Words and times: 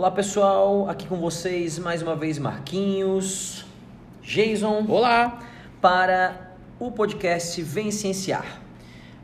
Olá 0.00 0.10
pessoal, 0.10 0.88
aqui 0.88 1.06
com 1.06 1.16
vocês 1.16 1.78
mais 1.78 2.00
uma 2.00 2.16
vez 2.16 2.38
Marquinhos, 2.38 3.66
Jason. 4.22 4.86
Olá! 4.88 5.40
Para 5.78 6.54
o 6.78 6.90
podcast 6.90 7.60
Vem 7.60 7.90
Cienciar. 7.90 8.62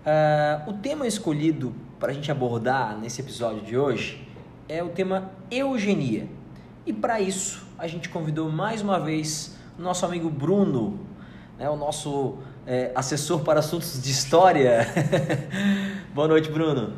Uh, 0.04 0.68
o 0.68 0.74
tema 0.74 1.06
escolhido 1.06 1.74
para 1.98 2.10
a 2.10 2.14
gente 2.14 2.30
abordar 2.30 2.94
nesse 2.98 3.22
episódio 3.22 3.62
de 3.62 3.74
hoje 3.74 4.28
é 4.68 4.82
o 4.82 4.90
tema 4.90 5.30
eugenia. 5.50 6.28
E 6.84 6.92
para 6.92 7.22
isso 7.22 7.66
a 7.78 7.86
gente 7.86 8.10
convidou 8.10 8.52
mais 8.52 8.82
uma 8.82 9.00
vez 9.00 9.56
o 9.78 9.82
nosso 9.82 10.04
amigo 10.04 10.28
Bruno, 10.28 11.00
né, 11.58 11.70
o 11.70 11.76
nosso 11.76 12.36
é, 12.66 12.92
assessor 12.94 13.40
para 13.40 13.60
assuntos 13.60 14.02
de 14.02 14.10
história. 14.10 14.86
Boa 16.14 16.28
noite, 16.28 16.50
Bruno. 16.50 16.92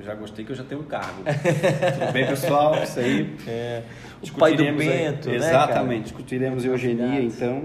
Eu 0.00 0.06
já 0.06 0.14
gostei 0.14 0.46
que 0.46 0.50
eu 0.50 0.56
já 0.56 0.64
tenho 0.64 0.80
um 0.80 0.84
cargo. 0.84 1.22
Tudo 1.24 2.12
bem, 2.12 2.26
pessoal? 2.26 2.82
Isso 2.82 2.98
aí. 2.98 3.36
É, 3.46 3.82
o 4.22 4.32
pai 4.38 4.56
do 4.56 4.64
Bento, 4.64 5.28
aí, 5.28 5.38
né, 5.38 5.46
Exatamente. 5.46 5.90
Cara? 5.90 6.00
Discutiremos 6.00 6.64
eugenia, 6.64 7.22
então. 7.22 7.64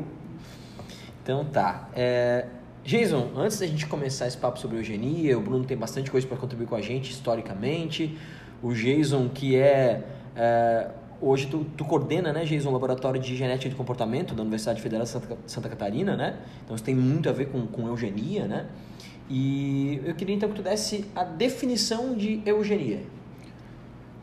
Então 1.24 1.46
tá. 1.46 1.90
É, 1.96 2.46
Jason, 2.84 3.32
antes 3.38 3.60
da 3.60 3.66
gente 3.66 3.86
começar 3.88 4.28
esse 4.28 4.38
papo 4.38 4.60
sobre 4.60 4.78
eugenia, 4.78 5.38
o 5.38 5.42
Bruno 5.42 5.64
tem 5.64 5.78
bastante 5.78 6.12
coisa 6.12 6.28
para 6.28 6.36
contribuir 6.36 6.68
com 6.68 6.76
a 6.76 6.82
gente 6.82 7.12
historicamente. 7.12 8.18
O 8.62 8.74
Jason, 8.74 9.30
que 9.30 9.56
é, 9.56 10.04
é 10.36 10.90
hoje 11.22 11.48
tu, 11.48 11.66
tu, 11.78 11.86
coordena, 11.86 12.32
né, 12.34 12.46
Jason, 12.46 12.70
o 12.70 12.74
laboratório 12.74 13.20
de 13.20 13.36
genética 13.36 13.70
de 13.70 13.76
comportamento 13.76 14.34
da 14.34 14.42
Universidade 14.42 14.82
Federal 14.82 15.04
de 15.04 15.10
Santa, 15.10 15.38
Santa 15.46 15.70
Catarina, 15.70 16.16
né? 16.16 16.36
Então 16.64 16.76
isso 16.76 16.84
tem 16.84 16.96
muito 16.96 17.30
a 17.30 17.32
ver 17.32 17.46
com, 17.48 17.66
com 17.68 17.88
eugenia, 17.88 18.46
né? 18.46 18.66
E 19.30 20.00
eu 20.06 20.14
queria 20.14 20.36
então 20.36 20.50
que 20.50 20.56
tu 20.56 20.62
desse 20.62 21.06
a 21.16 21.24
definição 21.24 22.16
de 22.16 22.42
eugenia. 22.46 23.02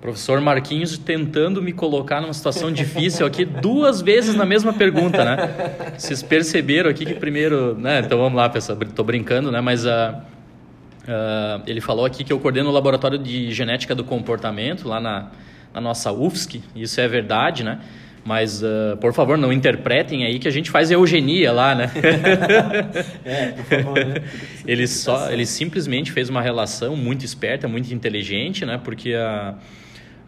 Professor 0.00 0.40
Marquinhos 0.40 0.98
tentando 0.98 1.62
me 1.62 1.72
colocar 1.72 2.20
numa 2.20 2.34
situação 2.34 2.72
difícil 2.72 3.24
aqui 3.24 3.44
duas 3.44 4.00
vezes 4.00 4.34
na 4.34 4.44
mesma 4.44 4.72
pergunta, 4.72 5.24
né? 5.24 5.94
Vocês 5.96 6.22
perceberam 6.24 6.90
aqui 6.90 7.06
que 7.06 7.14
primeiro, 7.14 7.76
né? 7.78 8.00
Então 8.00 8.18
vamos 8.18 8.36
lá, 8.36 8.48
pessoal, 8.48 8.76
tô 8.78 9.04
brincando, 9.04 9.52
né? 9.52 9.60
Mas 9.60 9.84
uh, 9.84 9.88
uh, 9.88 11.62
ele 11.68 11.80
falou 11.80 12.04
aqui 12.04 12.24
que 12.24 12.32
eu 12.32 12.40
coordeno 12.40 12.68
o 12.68 12.72
laboratório 12.72 13.16
de 13.16 13.52
genética 13.52 13.94
do 13.94 14.02
comportamento 14.02 14.88
lá 14.88 15.00
na, 15.00 15.30
na 15.74 15.80
nossa 15.80 16.12
UFSC, 16.12 16.60
isso 16.74 17.00
é 17.00 17.08
verdade, 17.08 17.64
né? 17.64 17.80
Mas, 18.24 18.62
uh, 18.62 18.96
por 19.00 19.12
favor, 19.12 19.36
não 19.36 19.52
interpretem 19.52 20.24
aí 20.24 20.38
que 20.38 20.46
a 20.46 20.50
gente 20.50 20.70
faz 20.70 20.90
eugenia 20.90 21.50
lá, 21.50 21.74
né? 21.74 21.90
é, 23.24 23.46
por 23.48 23.64
favor, 23.64 24.06
né? 24.06 24.14
ele, 24.64 24.86
só, 24.86 25.30
ele 25.30 25.44
simplesmente 25.44 26.12
fez 26.12 26.28
uma 26.28 26.40
relação 26.40 26.94
muito 26.94 27.24
esperta, 27.24 27.66
muito 27.66 27.92
inteligente, 27.92 28.64
né? 28.64 28.80
Porque 28.82 29.12
a, 29.14 29.56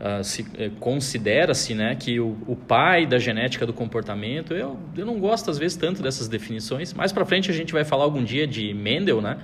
a 0.01 0.25
se 0.25 0.45
eh, 0.59 0.73
considera-se 0.81 1.73
né, 1.73 1.95
que 1.95 2.19
o, 2.19 2.37
o, 2.49 2.57
pai 2.57 3.07
da 3.07 3.17
genética 3.19 3.65
do 3.65 3.73
comportamento, 3.73 4.53
eu, 4.53 4.77
eu 4.97 5.07
não 5.07 5.21
gosto 5.21 5.49
às 5.49 5.57
vezes 5.57 5.77
tanto 5.77 6.03
dessas 6.03 6.27
definições. 6.27 6.93
Mais 6.93 7.13
para 7.13 7.25
frente 7.25 7.49
a 7.49 7.55
gente 7.55 7.73
vai 7.73 7.85
falar 7.85 8.03
algum 8.03 8.25
dia 8.25 8.45
de 8.45 8.75
Mendel, 8.75 9.23
né? 9.23 9.39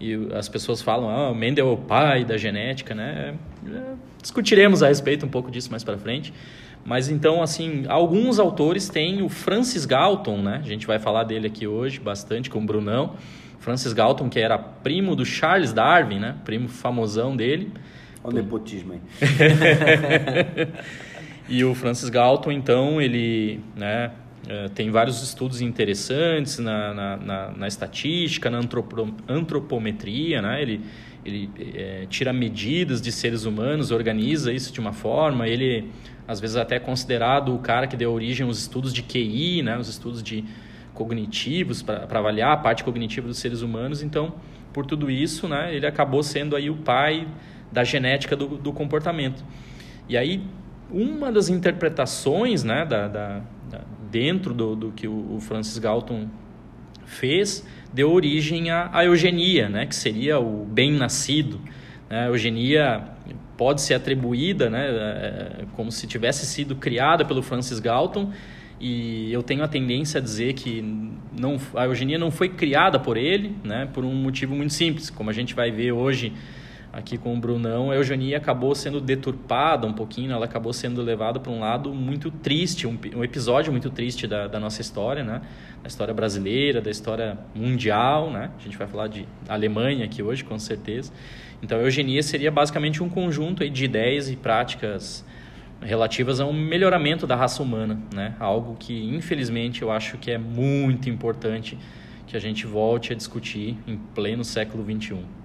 E 0.00 0.28
as 0.34 0.48
pessoas 0.48 0.82
falam, 0.82 1.08
ah, 1.08 1.32
Mendel 1.32 1.68
é 1.68 1.70
o 1.70 1.76
pai 1.76 2.24
da 2.24 2.36
genética, 2.36 2.92
né? 2.92 3.34
É, 3.64 3.92
discutiremos 4.22 4.82
a 4.82 4.88
respeito 4.88 5.26
um 5.26 5.28
pouco 5.28 5.50
disso 5.50 5.70
mais 5.70 5.84
para 5.84 5.98
frente. 5.98 6.32
Mas 6.84 7.08
então, 7.08 7.42
assim, 7.42 7.84
alguns 7.88 8.38
autores 8.38 8.88
têm 8.88 9.22
o 9.22 9.28
Francis 9.28 9.84
Galton, 9.84 10.38
né? 10.38 10.60
A 10.64 10.66
gente 10.66 10.86
vai 10.86 10.98
falar 10.98 11.24
dele 11.24 11.46
aqui 11.46 11.66
hoje 11.66 12.00
bastante 12.00 12.48
com 12.48 12.58
o 12.58 12.64
Brunão. 12.64 13.14
Francis 13.60 13.92
Galton, 13.92 14.28
que 14.28 14.40
era 14.40 14.58
primo 14.58 15.14
do 15.14 15.24
Charles 15.24 15.72
Darwin, 15.72 16.18
né? 16.18 16.36
Primo 16.44 16.68
famosão 16.68 17.36
dele. 17.36 17.70
Olha 18.24 18.34
o 18.34 18.36
nepotismo 18.36 18.94
aí. 18.94 19.00
e 21.48 21.64
o 21.64 21.72
Francis 21.74 22.08
Galton, 22.08 22.50
então, 22.50 23.00
ele 23.00 23.60
né, 23.76 24.10
é, 24.48 24.68
tem 24.68 24.90
vários 24.90 25.22
estudos 25.22 25.60
interessantes 25.60 26.58
na, 26.58 26.92
na, 26.92 27.16
na, 27.16 27.50
na 27.52 27.68
estatística, 27.68 28.50
na 28.50 28.58
antropo, 28.58 29.14
antropometria, 29.28 30.42
né? 30.42 30.60
Ele, 30.60 30.80
ele 31.24 31.50
é, 31.74 32.06
tira 32.08 32.32
medidas 32.32 33.00
de 33.00 33.12
seres 33.12 33.44
humanos, 33.44 33.90
organiza 33.90 34.52
isso 34.52 34.72
de 34.72 34.80
uma 34.80 34.92
forma, 34.92 35.46
ele 35.46 35.90
às 36.26 36.40
vezes 36.40 36.56
até 36.56 36.78
considerado 36.78 37.54
o 37.54 37.58
cara 37.58 37.86
que 37.86 37.96
deu 37.96 38.12
origem 38.12 38.46
aos 38.46 38.58
estudos 38.58 38.92
de 38.92 39.02
QI, 39.02 39.62
né, 39.62 39.78
os 39.78 39.88
estudos 39.88 40.22
de 40.22 40.44
cognitivos 40.94 41.82
para 41.82 42.18
avaliar 42.18 42.52
a 42.52 42.56
parte 42.56 42.84
cognitiva 42.84 43.26
dos 43.26 43.38
seres 43.38 43.62
humanos. 43.62 44.02
Então, 44.02 44.34
por 44.72 44.86
tudo 44.86 45.10
isso, 45.10 45.48
né, 45.48 45.74
ele 45.74 45.86
acabou 45.86 46.22
sendo 46.22 46.54
aí 46.54 46.70
o 46.70 46.76
pai 46.76 47.26
da 47.70 47.84
genética 47.84 48.36
do, 48.36 48.56
do 48.56 48.72
comportamento. 48.72 49.44
E 50.08 50.16
aí, 50.16 50.42
uma 50.90 51.32
das 51.32 51.48
interpretações 51.48 52.62
né, 52.62 52.84
da, 52.84 53.08
da, 53.08 53.42
da 53.70 53.80
dentro 54.10 54.52
do, 54.52 54.76
do 54.76 54.92
que 54.92 55.08
o 55.08 55.38
Francis 55.40 55.78
Galton 55.78 56.28
fez 57.04 57.66
deu 57.92 58.10
origem 58.10 58.70
à, 58.70 58.90
à 58.92 59.04
eugenia, 59.04 59.68
né, 59.68 59.86
que 59.86 59.94
seria 59.94 60.38
o 60.38 60.64
bem-nascido. 60.64 61.60
Né? 62.08 62.24
A 62.24 62.26
eugenia 62.26 63.04
pode 63.56 63.80
ser 63.82 63.94
atribuída, 63.94 64.70
né, 64.70 64.86
é, 64.88 65.64
como 65.74 65.92
se 65.92 66.06
tivesse 66.06 66.46
sido 66.46 66.74
criada 66.74 67.24
pelo 67.24 67.42
Francis 67.42 67.78
Galton, 67.78 68.32
e 68.80 69.32
eu 69.32 69.42
tenho 69.42 69.62
a 69.62 69.68
tendência 69.68 70.18
a 70.18 70.20
dizer 70.20 70.54
que 70.54 70.82
não, 71.38 71.56
a 71.76 71.84
eugenia 71.84 72.18
não 72.18 72.32
foi 72.32 72.48
criada 72.48 72.98
por 72.98 73.16
ele, 73.16 73.54
né, 73.62 73.88
por 73.92 74.04
um 74.04 74.14
motivo 74.14 74.56
muito 74.56 74.72
simples, 74.72 75.08
como 75.08 75.30
a 75.30 75.32
gente 75.32 75.54
vai 75.54 75.70
ver 75.70 75.92
hoje 75.92 76.32
aqui 76.92 77.16
com 77.16 77.34
o 77.34 77.40
Brunão, 77.40 77.90
a 77.90 77.96
eugenia 77.96 78.36
acabou 78.36 78.74
sendo 78.74 79.00
deturpada 79.00 79.86
um 79.86 79.92
pouquinho, 79.92 80.32
ela 80.32 80.44
acabou 80.44 80.72
sendo 80.72 81.00
levada 81.00 81.40
para 81.40 81.50
um 81.50 81.58
lado 81.58 81.94
muito 81.94 82.30
triste, 82.30 82.86
um, 82.86 82.98
um 83.16 83.24
episódio 83.24 83.72
muito 83.72 83.88
triste 83.88 84.26
da, 84.26 84.46
da, 84.46 84.60
nossa 84.60 84.82
história, 84.82 85.24
né? 85.24 85.40
Da 85.82 85.88
história 85.88 86.12
brasileira, 86.12 86.82
da 86.82 86.90
história 86.90 87.38
mundial, 87.54 88.30
né? 88.30 88.50
A 88.58 88.62
gente 88.62 88.76
vai 88.76 88.86
falar 88.86 89.08
de 89.08 89.26
Alemanha 89.48 90.04
aqui 90.04 90.22
hoje, 90.22 90.44
com 90.44 90.58
certeza. 90.58 91.10
Então, 91.62 91.78
a 91.78 91.82
eugenia 91.82 92.22
seria 92.22 92.50
basicamente 92.50 93.02
um 93.02 93.08
conjunto 93.08 93.68
de 93.68 93.84
ideias 93.84 94.28
e 94.28 94.36
práticas 94.36 95.24
relativas 95.80 96.40
a 96.40 96.46
um 96.46 96.52
melhoramento 96.52 97.26
da 97.26 97.34
raça 97.34 97.62
humana, 97.62 97.98
né? 98.14 98.36
Algo 98.38 98.76
que, 98.78 99.02
infelizmente, 99.14 99.80
eu 99.80 99.90
acho 99.90 100.18
que 100.18 100.30
é 100.30 100.38
muito 100.38 101.08
importante 101.08 101.78
que 102.26 102.36
a 102.36 102.40
gente 102.40 102.66
volte 102.66 103.12
a 103.12 103.16
discutir 103.16 103.76
em 103.86 103.96
pleno 103.96 104.44
século 104.44 104.84
XXI. 104.84 105.41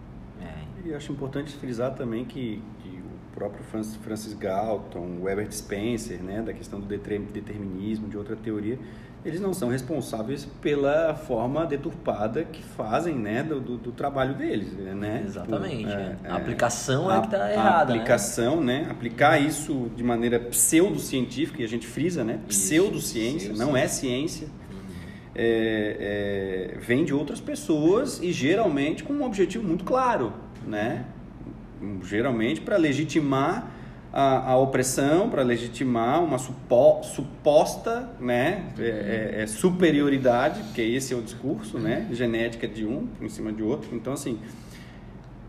E 0.88 0.94
acho 0.94 1.12
importante 1.12 1.52
frisar 1.52 1.94
também 1.96 2.24
que, 2.24 2.62
que 2.80 2.88
o 2.88 3.36
próprio 3.36 3.62
Francis, 3.66 4.34
Galton, 4.34 5.20
o 5.22 5.28
Herbert 5.28 5.52
Spencer, 5.52 6.24
né, 6.24 6.42
da 6.42 6.54
questão 6.54 6.80
do 6.80 6.86
determinismo, 6.86 8.08
de 8.08 8.18
outra 8.18 8.38
teoria, 8.38 8.80
eles 9.26 9.42
não 9.42 9.54
são 9.54 9.68
responsáveis 9.68 10.46
pela 10.62 11.14
forma 11.14 11.66
deturpada 11.66 12.46
que 12.46 12.64
fazem 12.64 13.16
né, 13.16 13.44
do, 13.44 13.60
do, 13.60 13.78
do 13.78 13.92
trabalho 13.92 14.34
deles. 14.34 14.72
Né? 14.72 15.24
Exatamente. 15.26 15.90
Tipo, 15.90 15.90
é, 15.90 16.18
a 16.30 16.36
aplicação 16.38 17.12
é, 17.12 17.18
é 17.18 17.20
que 17.20 17.26
está 17.26 17.52
errada. 17.52 17.92
A 17.92 17.96
né? 17.96 18.02
aplicação, 18.02 18.64
né? 18.64 18.82
né? 18.84 18.92
Aplicar 18.92 19.42
isso 19.42 19.92
de 19.94 20.04
maneira 20.06 20.40
pseudocientífica, 20.40 21.62
e 21.62 21.66
a 21.66 21.68
gente 21.68 21.86
frisa, 21.86 22.24
né? 22.24 22.40
Pseudociência, 22.48 23.54
não 23.54 23.76
é 23.76 23.90
ciência. 23.90 24.48
É, 25.40 26.74
é, 26.74 26.80
vem 26.80 27.06
de 27.06 27.14
outras 27.14 27.40
pessoas 27.40 28.20
e 28.22 28.32
geralmente 28.32 29.04
com 29.04 29.14
um 29.14 29.24
objetivo 29.24 29.64
muito 29.64 29.84
claro, 29.84 30.34
né? 30.66 31.06
Geralmente 32.04 32.60
para 32.60 32.76
legitimar 32.76 33.72
a, 34.12 34.52
a 34.52 34.58
opressão 34.58 35.30
para 35.30 35.44
legitimar 35.44 36.24
uma 36.24 36.38
supo, 36.38 37.04
suposta 37.04 38.10
né, 38.20 38.74
é, 38.80 38.84
é, 39.40 39.42
é, 39.44 39.48
superioridade, 39.48 40.62
que 40.74 40.82
esse 40.82 41.14
é 41.14 41.18
o 41.18 41.22
discurso, 41.22 41.78
né, 41.78 42.08
genética 42.12 42.68
de 42.68 42.86
um 42.86 43.08
em 43.22 43.30
cima 43.30 43.52
de 43.52 43.62
outro. 43.62 43.96
Então, 43.96 44.14
assim, 44.14 44.40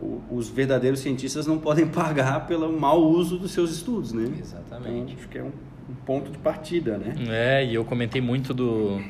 o, 0.01 0.21
os 0.31 0.49
verdadeiros 0.49 0.99
cientistas 0.99 1.47
não 1.47 1.57
podem 1.57 1.87
pagar 1.89 2.45
pelo 2.47 2.71
mau 2.71 3.01
uso 3.01 3.37
dos 3.37 3.51
seus 3.51 3.71
estudos, 3.71 4.13
né? 4.13 4.25
Exatamente. 4.39 5.13
Então, 5.13 5.15
acho 5.17 5.27
que 5.29 5.37
é 5.37 5.43
um, 5.43 5.51
um 5.89 5.95
ponto 6.05 6.31
de 6.31 6.37
partida, 6.37 6.97
né? 6.97 7.15
É, 7.27 7.65
e 7.65 7.73
eu 7.73 7.83
comentei 7.83 8.21
muito 8.21 8.53
do, 8.53 9.01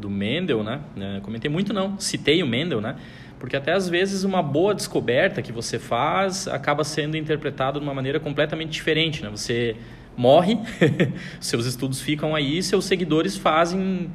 do 0.00 0.10
Mendel, 0.10 0.64
né? 0.64 0.80
É, 0.96 1.20
comentei 1.20 1.50
muito 1.50 1.72
não, 1.72 1.98
citei 1.98 2.42
o 2.42 2.46
Mendel, 2.46 2.80
né? 2.80 2.96
Porque 3.38 3.56
até 3.56 3.72
às 3.72 3.88
vezes 3.88 4.24
uma 4.24 4.42
boa 4.42 4.74
descoberta 4.74 5.40
que 5.40 5.52
você 5.52 5.78
faz 5.78 6.48
acaba 6.48 6.84
sendo 6.84 7.16
interpretada 7.16 7.78
de 7.78 7.84
uma 7.84 7.94
maneira 7.94 8.18
completamente 8.18 8.70
diferente, 8.70 9.22
né? 9.22 9.30
Você 9.30 9.76
morre, 10.16 10.58
seus 11.40 11.66
estudos 11.66 12.00
ficam 12.00 12.34
aí, 12.34 12.62
seus 12.62 12.84
seguidores 12.84 13.36
fazem 13.36 14.10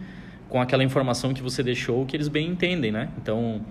com 0.49 0.61
aquela 0.61 0.83
informação 0.83 1.33
que 1.33 1.41
você 1.41 1.63
deixou 1.63 2.05
que 2.05 2.15
eles 2.15 2.27
bem 2.27 2.47
entendem, 2.47 2.91
né? 2.91 3.09
Então, 3.17 3.61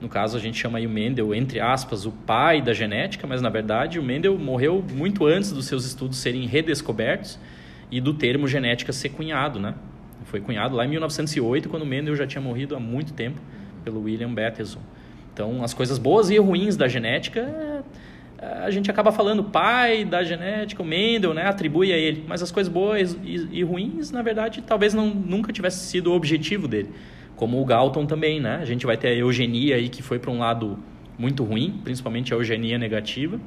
no 0.00 0.08
caso 0.08 0.36
a 0.36 0.40
gente 0.40 0.58
chama 0.58 0.78
aí 0.78 0.86
o 0.86 0.90
Mendel, 0.90 1.34
entre 1.34 1.60
aspas, 1.60 2.04
o 2.04 2.10
pai 2.10 2.60
da 2.60 2.72
genética, 2.72 3.26
mas 3.26 3.40
na 3.40 3.48
verdade 3.48 3.98
o 3.98 4.02
Mendel 4.02 4.36
morreu 4.38 4.84
muito 4.92 5.26
antes 5.26 5.52
dos 5.52 5.66
seus 5.66 5.84
estudos 5.84 6.18
serem 6.18 6.46
redescobertos 6.46 7.38
e 7.90 8.00
do 8.00 8.12
termo 8.12 8.48
genética 8.48 8.92
ser 8.92 9.10
cunhado, 9.10 9.60
né? 9.60 9.74
Foi 10.24 10.40
cunhado 10.40 10.74
lá 10.76 10.84
em 10.84 10.88
1908, 10.88 11.68
quando 11.68 11.86
Mendel 11.86 12.16
já 12.16 12.26
tinha 12.26 12.40
morrido 12.40 12.74
há 12.74 12.80
muito 12.80 13.12
tempo 13.12 13.40
pelo 13.84 14.02
William 14.02 14.32
Bateson. 14.32 14.80
Então, 15.32 15.62
as 15.62 15.74
coisas 15.74 15.98
boas 15.98 16.30
e 16.30 16.38
ruins 16.38 16.76
da 16.76 16.88
genética 16.88 17.82
a 18.62 18.70
gente 18.70 18.90
acaba 18.90 19.10
falando 19.12 19.44
pai 19.44 20.04
da 20.04 20.22
genética, 20.22 20.82
o 20.82 20.84
Mendel, 20.84 21.32
né, 21.32 21.46
atribui 21.46 21.92
a 21.92 21.96
ele, 21.96 22.24
mas 22.26 22.42
as 22.42 22.50
coisas 22.50 22.72
boas 22.72 23.16
e, 23.24 23.48
e, 23.52 23.62
ruins, 23.62 24.10
na 24.10 24.22
verdade, 24.22 24.62
talvez 24.62 24.92
não, 24.92 25.08
nunca 25.08 25.52
tivesse 25.52 25.86
sido 25.86 26.10
o 26.10 26.14
objetivo 26.14 26.68
dele. 26.68 26.90
Como 27.36 27.60
o 27.60 27.64
Galton 27.64 28.06
também, 28.06 28.40
né? 28.40 28.58
A 28.60 28.64
gente 28.64 28.86
vai 28.86 28.96
ter 28.96 29.08
a 29.08 29.14
eugenia 29.14 29.76
aí 29.76 29.88
que 29.88 30.02
foi 30.02 30.18
para 30.18 30.30
um 30.30 30.38
lado 30.38 30.78
muito 31.18 31.42
ruim, 31.42 31.80
principalmente 31.82 32.32
a 32.32 32.36
eugenia 32.36 32.78
negativa, 32.78 33.40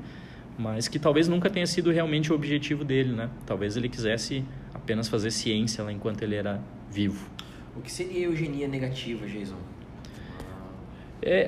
mas 0.57 0.87
que 0.87 0.99
talvez 0.99 1.27
nunca 1.27 1.49
tenha 1.49 1.65
sido 1.65 1.91
realmente 1.91 2.31
o 2.31 2.35
objetivo 2.35 2.83
dele, 2.83 3.13
né? 3.13 3.29
Talvez 3.45 3.77
ele 3.77 3.87
quisesse 3.87 4.43
apenas 4.87 5.09
fazer 5.09 5.31
ciência 5.31 5.83
lá 5.83 5.91
enquanto 5.91 6.21
ele 6.21 6.35
era 6.35 6.61
vivo. 6.89 7.29
O 7.75 7.81
que 7.81 7.91
seria 7.91 8.23
eugenia 8.23 8.69
negativa, 8.69 9.27
Jason? 9.27 9.57
É, 11.21 11.45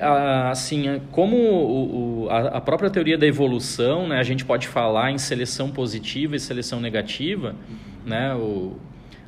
assim, 0.50 0.88
é, 0.88 1.00
como 1.10 1.36
o, 1.36 2.24
o, 2.24 2.30
a, 2.30 2.60
própria 2.60 2.90
teoria 2.90 3.16
da 3.16 3.26
evolução, 3.26 4.06
né, 4.08 4.18
a 4.18 4.22
gente 4.22 4.44
pode 4.44 4.68
falar 4.68 5.10
em 5.10 5.16
seleção 5.16 5.70
positiva 5.70 6.36
e 6.36 6.40
seleção 6.40 6.80
negativa, 6.80 7.56
né, 8.04 8.34
o, 8.34 8.76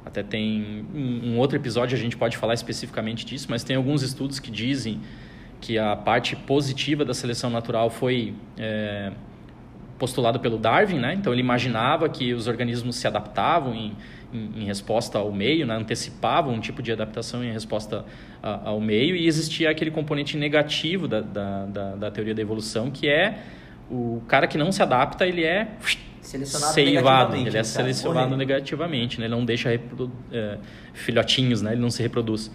até 0.04 0.22
tem 0.22 0.84
um, 0.94 1.30
um, 1.30 1.38
outro 1.38 1.56
episódio 1.56 1.96
a 1.96 2.00
gente 2.00 2.16
pode 2.16 2.36
falar 2.36 2.52
especificamente 2.52 3.24
disso, 3.24 3.46
mas 3.48 3.64
tem 3.64 3.76
alguns 3.76 4.02
estudos 4.02 4.38
que 4.38 4.50
dizem 4.50 5.00
que 5.60 5.78
a 5.78 5.96
parte 5.96 6.36
positiva 6.36 7.04
da 7.04 7.14
seleção 7.14 7.48
natural 7.48 7.88
foi 7.88 8.34
é, 8.58 9.12
postulada 10.02 10.36
pelo 10.36 10.58
Darwin, 10.58 10.98
né? 10.98 11.14
Então 11.14 11.32
ele 11.32 11.40
imaginava 11.40 12.08
que 12.08 12.34
os 12.34 12.48
organismos 12.48 12.96
se 12.96 13.06
adaptavam 13.06 13.72
em, 13.72 13.92
em, 14.34 14.62
em 14.62 14.64
resposta 14.64 15.16
ao 15.16 15.30
meio, 15.30 15.64
né? 15.64 15.76
antecipavam 15.76 16.52
um 16.52 16.58
tipo 16.58 16.82
de 16.82 16.90
adaptação 16.90 17.44
em 17.44 17.52
resposta 17.52 18.04
a, 18.42 18.70
ao 18.70 18.80
meio 18.80 19.14
e 19.14 19.28
existia 19.28 19.70
aquele 19.70 19.92
componente 19.92 20.36
negativo 20.36 21.06
da, 21.06 21.20
da, 21.20 21.66
da, 21.66 21.94
da 21.94 22.10
teoria 22.10 22.34
da 22.34 22.42
evolução 22.42 22.90
que 22.90 23.08
é 23.08 23.44
o 23.88 24.20
cara 24.26 24.48
que 24.48 24.58
não 24.58 24.72
se 24.72 24.82
adapta 24.82 25.24
ele 25.24 25.44
é 25.44 25.68
selecionado 26.20 26.74
seivado, 26.74 27.36
ele 27.36 27.56
é 27.56 27.62
selecionado 27.62 28.36
negativamente, 28.36 29.20
né? 29.20 29.26
ele 29.26 29.34
não 29.36 29.44
deixa 29.44 29.72
é, 29.72 30.58
filhotinhos, 30.94 31.62
né? 31.62 31.74
ele 31.74 31.80
não 31.80 31.90
se 31.90 32.02
reproduz. 32.02 32.50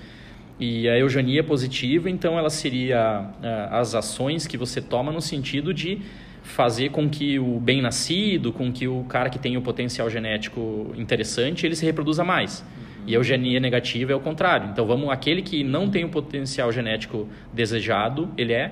E 0.59 0.89
a 0.89 0.97
eugenia 0.97 1.44
positiva, 1.45 2.09
então, 2.09 2.38
ela 2.38 2.49
seria 2.49 3.29
é, 3.41 3.67
as 3.71 3.95
ações 3.95 4.45
que 4.47 4.57
você 4.57 4.81
toma 4.81 5.13
no 5.13 5.21
sentido 5.21 5.73
de 5.73 6.01
fazer 6.47 6.89
com 6.89 7.09
que 7.09 7.38
o 7.38 7.59
bem-nascido, 7.59 8.51
com 8.51 8.71
que 8.71 8.88
o 8.88 9.03
cara 9.03 9.29
que 9.29 9.38
tem 9.38 9.57
o 9.57 9.61
potencial 9.61 10.09
genético 10.09 10.94
interessante, 10.97 11.65
ele 11.65 11.75
se 11.75 11.85
reproduza 11.85 12.23
mais. 12.23 12.61
Uhum. 12.61 13.03
E 13.07 13.15
a 13.15 13.19
eugenia 13.19 13.59
negativa 13.59 14.13
é 14.13 14.15
o 14.15 14.19
contrário. 14.19 14.69
Então, 14.71 14.85
vamos 14.85 15.09
aquele 15.09 15.41
que 15.41 15.63
não 15.63 15.89
tem 15.89 16.05
o 16.05 16.09
potencial 16.09 16.71
genético 16.71 17.27
desejado, 17.53 18.29
ele 18.38 18.53
é 18.53 18.71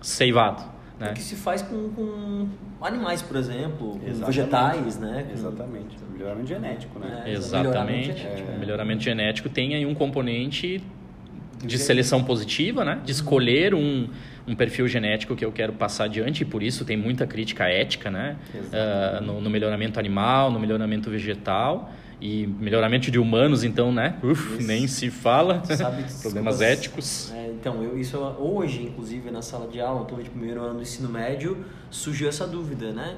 seivado. 0.00 0.62
Né? 1.00 1.10
O 1.10 1.14
que 1.14 1.22
se 1.22 1.34
faz 1.34 1.62
com, 1.62 1.88
com 1.90 2.48
animais, 2.80 3.22
por 3.22 3.36
exemplo, 3.36 3.98
vegetais, 4.24 4.98
né? 4.98 5.26
Exatamente. 5.32 5.96
Melhoramento 6.12 6.48
genético, 6.48 6.98
né? 6.98 7.24
É, 7.26 7.32
Exatamente. 7.32 8.08
Melhoramento 8.08 8.18
genético, 8.18 8.50
é. 8.50 8.58
melhoramento 8.58 9.02
genético 9.02 9.48
tem 9.48 9.74
aí 9.74 9.86
um 9.86 9.94
componente 9.94 10.82
de 11.64 11.78
seleção 11.78 12.22
positiva, 12.22 12.84
né? 12.84 13.00
De 13.04 13.12
escolher 13.12 13.74
um, 13.74 14.08
um 14.46 14.54
perfil 14.54 14.88
genético 14.88 15.36
que 15.36 15.44
eu 15.44 15.52
quero 15.52 15.72
passar 15.72 16.04
adiante, 16.04 16.42
e 16.42 16.44
por 16.44 16.62
isso 16.62 16.84
tem 16.84 16.96
muita 16.96 17.26
crítica 17.26 17.68
ética, 17.68 18.10
né? 18.10 18.36
Uh, 18.54 19.22
no, 19.22 19.40
no, 19.40 19.50
melhoramento 19.50 19.98
animal, 19.98 20.50
no 20.50 20.58
melhoramento 20.58 21.10
vegetal 21.10 21.92
e 22.20 22.46
melhoramento 22.46 23.10
de 23.10 23.18
humanos, 23.18 23.64
então, 23.64 23.92
né? 23.92 24.16
Uf, 24.22 24.62
nem 24.62 24.86
se 24.86 25.10
fala. 25.10 25.62
Sabe, 25.64 26.04
Problemas 26.22 26.60
éticos. 26.60 27.32
É, 27.32 27.48
então, 27.48 27.82
eu, 27.82 27.98
isso 27.98 28.18
hoje, 28.18 28.82
inclusive, 28.82 29.30
na 29.30 29.42
sala 29.42 29.68
de 29.68 29.80
aula, 29.80 30.04
turma 30.04 30.22
de 30.22 30.30
primeiro 30.30 30.60
ano 30.60 30.74
do 30.74 30.82
ensino 30.82 31.08
médio, 31.08 31.64
surgiu 31.90 32.28
essa 32.28 32.46
dúvida, 32.46 32.92
né? 32.92 33.16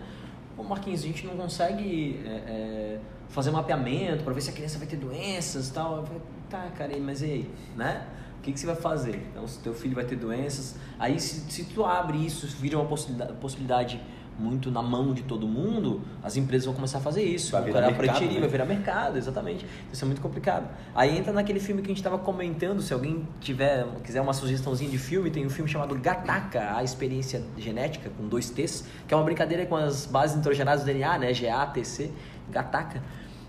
Pô, 0.57 0.63
Marquinhos, 0.63 1.03
a 1.03 1.07
gente 1.07 1.27
não 1.27 1.37
consegue 1.37 2.21
é, 2.25 2.29
é, 2.29 2.99
fazer 3.29 3.51
mapeamento 3.51 4.23
para 4.23 4.33
ver 4.33 4.41
se 4.41 4.51
a 4.51 4.53
criança 4.53 4.79
vai 4.79 4.87
ter 4.87 4.97
doenças 4.97 5.69
e 5.69 5.73
tal. 5.73 5.97
Eu 5.99 6.07
falei, 6.07 6.23
tá, 6.49 6.69
cara, 6.77 6.97
mas 6.99 7.23
e 7.23 7.25
aí, 7.25 7.51
né? 7.77 8.07
O 8.45 8.47
que, 8.47 8.53
que 8.53 8.61
você 8.61 8.67
vai 8.67 8.77
fazer? 8.77 9.27
Então, 9.31 9.49
se 9.49 9.59
teu 9.61 9.73
filho 9.73 9.95
vai 9.95 10.05
ter 10.05 10.17
doenças, 10.17 10.77
aí 10.99 11.19
se, 11.19 11.51
se 11.51 11.65
tu 11.65 11.83
abre 11.83 12.19
isso, 12.19 12.47
vira 12.59 12.77
uma 12.77 12.85
possibilidade, 12.85 13.33
possibilidade 13.41 13.99
muito 14.39 14.71
na 14.71 14.83
mão 14.83 15.15
de 15.15 15.23
todo 15.23 15.49
mundo, 15.49 16.03
as 16.23 16.37
empresas 16.37 16.67
vão 16.67 16.75
começar 16.75 16.99
a 16.99 17.01
fazer 17.01 17.23
isso. 17.23 17.53
Vai 17.53 17.63
virar 17.63 17.91
mercado, 17.91 18.21
né? 18.21 18.41
vai 18.41 18.49
virar 18.51 18.67
mercado, 18.67 19.17
exatamente. 19.17 19.65
Isso 19.91 20.05
é 20.05 20.07
muito 20.07 20.21
complicado. 20.21 20.69
Aí 20.95 21.17
entra 21.17 21.33
naquele 21.33 21.59
filme 21.59 21.81
que 21.81 21.87
a 21.87 21.89
gente 21.89 22.01
estava 22.01 22.19
comentando, 22.19 22.83
se 22.83 22.93
alguém 22.93 23.27
tiver, 23.41 23.87
quiser 24.05 24.21
uma 24.21 24.35
sugestãozinha 24.35 24.91
de 24.91 24.99
filme, 24.99 25.31
tem 25.31 25.47
um 25.47 25.51
filme 25.51 25.71
chamado 25.71 25.95
Gataca, 25.95 26.77
a 26.77 26.85
experiência 26.85 27.43
genética, 27.57 28.11
com 28.11 28.29
dois 28.29 28.51
T's, 28.51 28.85
que 29.09 29.15
é 29.15 29.17
uma 29.17 29.25
brincadeira 29.25 29.65
com 29.65 29.77
as 29.77 30.05
bases 30.05 30.37
nitrogenadas 30.37 30.83
do 30.83 30.87
DNA, 30.87 31.17
né? 31.17 31.33
G-A-T-C, 31.33 32.13
Gataca, 32.51 33.03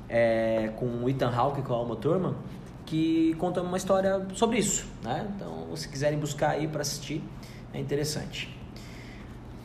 é, 0.08 0.72
com 0.78 0.86
o 0.86 1.10
Ethan 1.10 1.36
Hawke 1.36 1.62
com 1.64 1.74
a 1.74 1.76
Alma 1.76 1.98
Thurman, 1.98 2.34
que 2.86 3.36
conta 3.40 3.62
uma 3.62 3.78
história 3.78 4.26
sobre 4.34 4.60
isso, 4.60 4.86
né? 5.04 5.28
Então, 5.36 5.76
se 5.76 5.90
quiserem 5.90 6.20
buscar 6.20 6.52
aí 6.52 6.68
para 6.68 6.82
assistir, 6.82 7.24
é 7.74 7.80
interessante. 7.80 8.56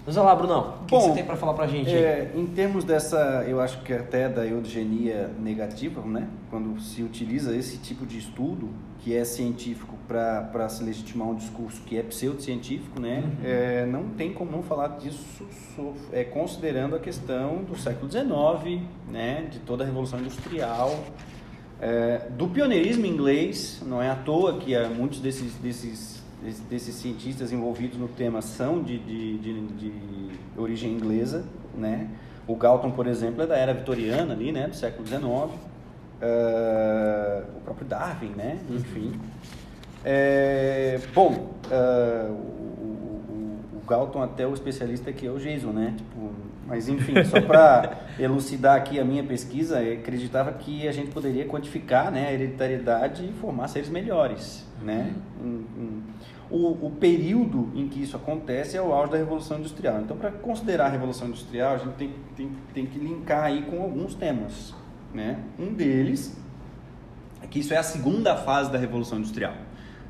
Vamos 0.07 0.25
lá, 0.25 0.35
Brunão. 0.35 0.79
O 0.83 0.85
que, 0.87 0.91
Bom, 0.91 1.01
você 1.01 1.13
tem 1.13 1.25
para 1.25 1.37
falar 1.37 1.55
para 1.55 1.65
a 1.65 1.69
gente? 1.69 1.91
É, 1.91 2.33
em 2.35 2.47
termos 2.47 2.85
dessa, 2.85 3.45
eu 3.47 3.61
acho 3.61 3.83
que 3.83 3.93
até 3.93 4.29
da 4.29 4.47
eugenia 4.47 5.31
negativa, 5.39 6.01
né? 6.03 6.27
quando 6.51 6.81
se 6.81 7.03
utiliza 7.03 7.55
esse 7.55 7.79
tipo 7.79 8.05
de 8.05 8.19
estudo, 8.19 8.69
que 8.99 9.17
é 9.17 9.25
científico 9.25 9.97
para 10.09 10.69
se 10.69 10.83
legitimar 10.83 11.29
um 11.29 11.35
discurso 11.37 11.81
que 11.83 11.97
é 11.97 12.03
pseudocientífico, 12.03 13.01
né? 13.01 13.23
Uhum. 13.25 13.37
É, 13.45 13.87
não 13.87 14.09
tem 14.11 14.33
como 14.33 14.51
não 14.51 14.63
falar 14.63 14.99
disso 14.99 15.47
é, 16.13 16.25
considerando 16.25 16.97
a 16.97 16.99
questão 16.99 17.63
do 17.63 17.79
século 17.79 18.11
XIX, 18.11 18.83
né? 19.09 19.47
de 19.51 19.61
toda 19.61 19.85
a 19.85 19.87
Revolução 19.87 20.19
Industrial, 20.19 20.99
é, 21.81 22.29
do 22.31 22.49
pioneirismo 22.49 23.07
inglês, 23.07 23.83
não 23.87 24.03
é 24.03 24.11
à 24.11 24.15
toa 24.15 24.59
que 24.59 24.77
há 24.77 24.89
muitos 24.89 25.21
desses, 25.21 25.55
desses 25.55 26.21
desses 26.69 26.95
cientistas 26.95 27.53
envolvidos 27.53 27.99
no 27.99 28.09
tema 28.09 28.41
são 28.41 28.83
de, 28.83 28.99
de, 28.99 29.39
de, 29.39 29.61
de, 29.69 30.31
origem 30.57 30.93
inglesa, 30.93 31.45
né? 31.77 32.09
O 32.47 32.57
Galton, 32.57 32.91
por 32.91 33.07
exemplo, 33.07 33.43
é 33.43 33.47
da 33.47 33.57
era 33.57 33.75
vitoriana 33.75 34.33
ali, 34.33 34.51
né? 34.51 34.67
Do 34.67 34.75
século 34.75 35.07
XIX. 35.07 35.23
Uh, 35.23 35.51
ah, 36.23 37.43
o 37.57 37.61
próprio 37.61 37.87
Darwin, 37.87 38.31
né? 38.31 38.59
Uhum. 38.69 38.77
Enfim. 38.77 39.21
É, 40.03 40.99
bom, 41.15 41.53
uh, 41.67 42.90
Galton 43.91 44.23
até 44.23 44.47
o 44.47 44.55
especialista 44.55 45.11
aqui 45.11 45.27
é 45.27 45.31
o 45.31 45.39
Jason, 45.39 45.73
né? 45.73 45.95
Tipo, 45.97 46.31
mas 46.67 46.89
enfim, 46.89 47.23
só 47.25 47.41
para 47.41 47.99
elucidar 48.19 48.77
aqui 48.77 48.99
a 48.99 49.05
minha 49.05 49.25
pesquisa, 49.25 49.81
acreditava 49.81 50.53
que 50.53 50.87
a 50.87 50.93
gente 50.93 51.11
poderia 51.11 51.45
quantificar 51.47 52.11
né, 52.11 52.29
a 52.29 52.33
hereditariedade 52.33 53.25
e 53.25 53.33
formar 53.33 53.69
seres 53.69 53.91
melhores, 53.91 54.67
né? 54.83 55.13
Uhum 55.41 56.03
o, 56.51 56.87
o, 56.87 56.91
período 56.91 57.71
em 57.75 57.89
que 57.89 58.03
isso 58.03 58.17
acontece 58.17 58.77
é 58.77 58.83
o 58.83 58.93
auge 58.93 59.13
da 59.13 59.19
Revolução 59.19 59.59
Industrial. 59.59 60.01
Então, 60.01 60.17
para 60.17 60.33
considerar 60.33 60.87
a 60.87 60.89
Revolução 60.89 61.29
Industrial, 61.29 61.75
a 61.75 61.79
gente 61.79 61.95
tem, 61.95 62.15
tem, 62.37 62.51
tem 62.75 62.87
que 62.87 62.99
linkar 62.99 63.45
aí 63.45 63.63
com 63.63 63.81
alguns 63.81 64.15
temas. 64.15 64.75
Né? 65.15 65.39
Um 65.59 65.73
deles 65.73 66.37
é 67.43 67.47
que 67.47 67.61
isso 67.61 67.73
é 67.73 67.77
a 67.77 67.83
segunda 67.83 68.37
fase 68.37 68.71
da 68.71 68.79
Revolução 68.79 69.19
Industrial. 69.19 69.55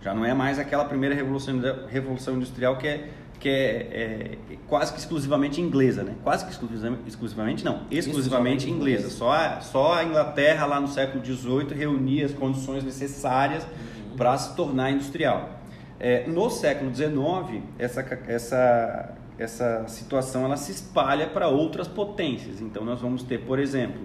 Já 0.03 0.15
não 0.15 0.25
é 0.25 0.33
mais 0.33 0.59
aquela 0.59 0.87
primeira 0.87 1.15
Revolução, 1.15 1.61
Revolução 1.87 2.37
Industrial 2.37 2.79
que 2.79 2.89
é, 2.89 3.11
que 3.41 3.49
é, 3.49 4.37
é 4.51 4.57
quase 4.69 4.93
que 4.93 4.99
exclusivamente 4.99 5.61
inglesa. 5.61 6.05
Né? 6.05 6.15
Quase 6.23 6.45
que 6.45 6.53
exclusivamente, 6.53 7.03
exclusivamente 7.09 7.65
não, 7.65 7.81
exclusivamente 7.91 8.71
inglesa. 8.71 9.09
Só 9.09 9.33
a, 9.33 9.61
só 9.61 9.95
a 9.95 10.05
Inglaterra 10.05 10.67
lá 10.67 10.79
no 10.79 10.87
século 10.87 11.25
XVIII 11.25 11.75
reunia 11.75 12.27
as 12.27 12.33
condições 12.33 12.85
necessárias 12.85 13.65
uhum. 13.65 14.17
para 14.17 14.37
se 14.37 14.55
tornar 14.55 14.91
industrial. 14.91 15.59
É, 15.99 16.27
no 16.27 16.49
século 16.51 16.95
XIX, 16.95 17.63
essa, 17.79 18.01
essa, 18.29 19.15
essa 19.39 19.85
situação 19.89 20.45
ela 20.45 20.57
se 20.57 20.71
espalha 20.73 21.27
para 21.27 21.49
outras 21.49 21.89
potências. 21.89 22.61
Então, 22.61 22.85
nós 22.85 23.01
vamos 23.01 23.23
ter, 23.23 23.41
por 23.41 23.59
exemplo, 23.59 24.01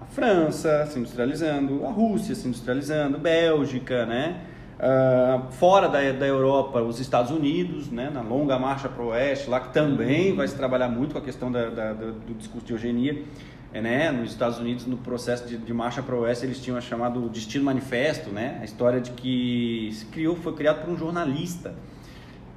a 0.00 0.04
França 0.06 0.86
se 0.86 0.98
industrializando, 0.98 1.86
a 1.86 1.90
Rússia 1.90 2.34
se 2.34 2.46
industrializando, 2.46 3.18
Bélgica, 3.18 4.04
né? 4.06 4.40
Uh, 4.76 5.50
fora 5.52 5.88
da, 5.88 6.12
da 6.12 6.26
Europa, 6.26 6.82
os 6.82 7.00
Estados 7.00 7.30
Unidos, 7.30 7.90
né? 7.90 8.10
na 8.12 8.20
longa 8.20 8.58
marcha 8.58 8.90
para 8.90 9.02
o 9.02 9.08
oeste, 9.08 9.48
lá 9.48 9.58
que 9.58 9.72
também 9.72 10.34
vai 10.34 10.46
se 10.46 10.54
trabalhar 10.54 10.88
muito 10.88 11.12
com 11.12 11.18
a 11.18 11.22
questão 11.22 11.50
da, 11.50 11.70
da, 11.70 11.92
do 11.94 12.34
discurso 12.34 12.66
de 12.66 12.72
eugenia. 12.74 13.22
É, 13.72 13.80
né, 13.80 14.10
nos 14.10 14.30
Estados 14.30 14.58
Unidos, 14.58 14.86
no 14.86 14.96
processo 14.96 15.46
de, 15.46 15.58
de 15.58 15.74
marcha 15.74 16.02
para 16.02 16.14
o 16.14 16.20
oeste, 16.20 16.46
eles 16.46 16.60
tinham 16.60 16.80
chamado 16.80 17.28
Destino 17.28 17.64
Manifesto, 17.64 18.30
né, 18.30 18.58
a 18.62 18.64
história 18.64 19.00
de 19.00 19.10
que 19.10 19.90
se 19.92 20.06
criou, 20.06 20.36
foi 20.36 20.54
criado 20.54 20.82
por 20.82 20.90
um 20.90 20.96
jornalista 20.96 21.74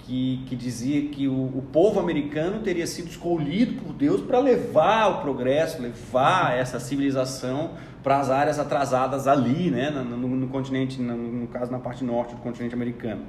que, 0.10 0.44
que 0.48 0.56
dizia 0.56 1.10
que 1.10 1.28
o, 1.28 1.34
o 1.34 1.64
povo 1.72 2.00
americano 2.00 2.62
teria 2.62 2.88
sido 2.88 3.10
escolhido 3.10 3.82
por 3.82 3.94
Deus 3.94 4.22
para 4.22 4.40
levar 4.40 5.08
o 5.08 5.22
progresso, 5.22 5.82
levar 5.82 6.58
essa 6.58 6.80
civilização 6.80 7.72
para 8.04 8.20
as 8.20 8.30
áreas 8.30 8.60
atrasadas 8.60 9.28
ali, 9.28 9.70
né, 9.70 9.90
no, 9.90 10.04
no, 10.04 10.28
no 10.28 10.48
continente, 10.48 11.02
no, 11.02 11.16
no, 11.16 11.48
caso 11.48 11.72
na 11.72 11.80
parte 11.80 12.04
norte 12.04 12.34
do 12.34 12.42
continente 12.42 12.74
americano. 12.74 13.24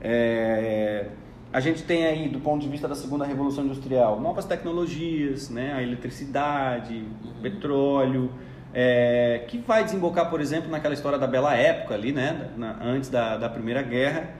É, 0.00 1.06
A 1.52 1.60
gente 1.60 1.82
tem 1.82 2.06
aí, 2.06 2.28
do 2.28 2.38
ponto 2.38 2.62
de 2.62 2.68
vista 2.68 2.86
da 2.86 2.94
segunda 2.94 3.24
revolução 3.24 3.64
industrial, 3.64 4.20
novas 4.20 4.44
tecnologias, 4.44 5.50
né? 5.50 5.72
a 5.74 5.82
eletricidade, 5.82 7.04
o 7.24 7.42
petróleo, 7.42 8.30
é, 8.74 9.44
que 9.48 9.58
vai 9.58 9.82
desembocar, 9.82 10.28
por 10.28 10.40
exemplo, 10.40 10.70
naquela 10.70 10.92
história 10.92 11.18
da 11.18 11.26
bela 11.26 11.54
época 11.56 11.94
ali, 11.94 12.12
né? 12.12 12.50
Na, 12.56 12.76
antes 12.82 13.08
da, 13.08 13.38
da 13.38 13.48
Primeira 13.48 13.80
Guerra. 13.80 14.34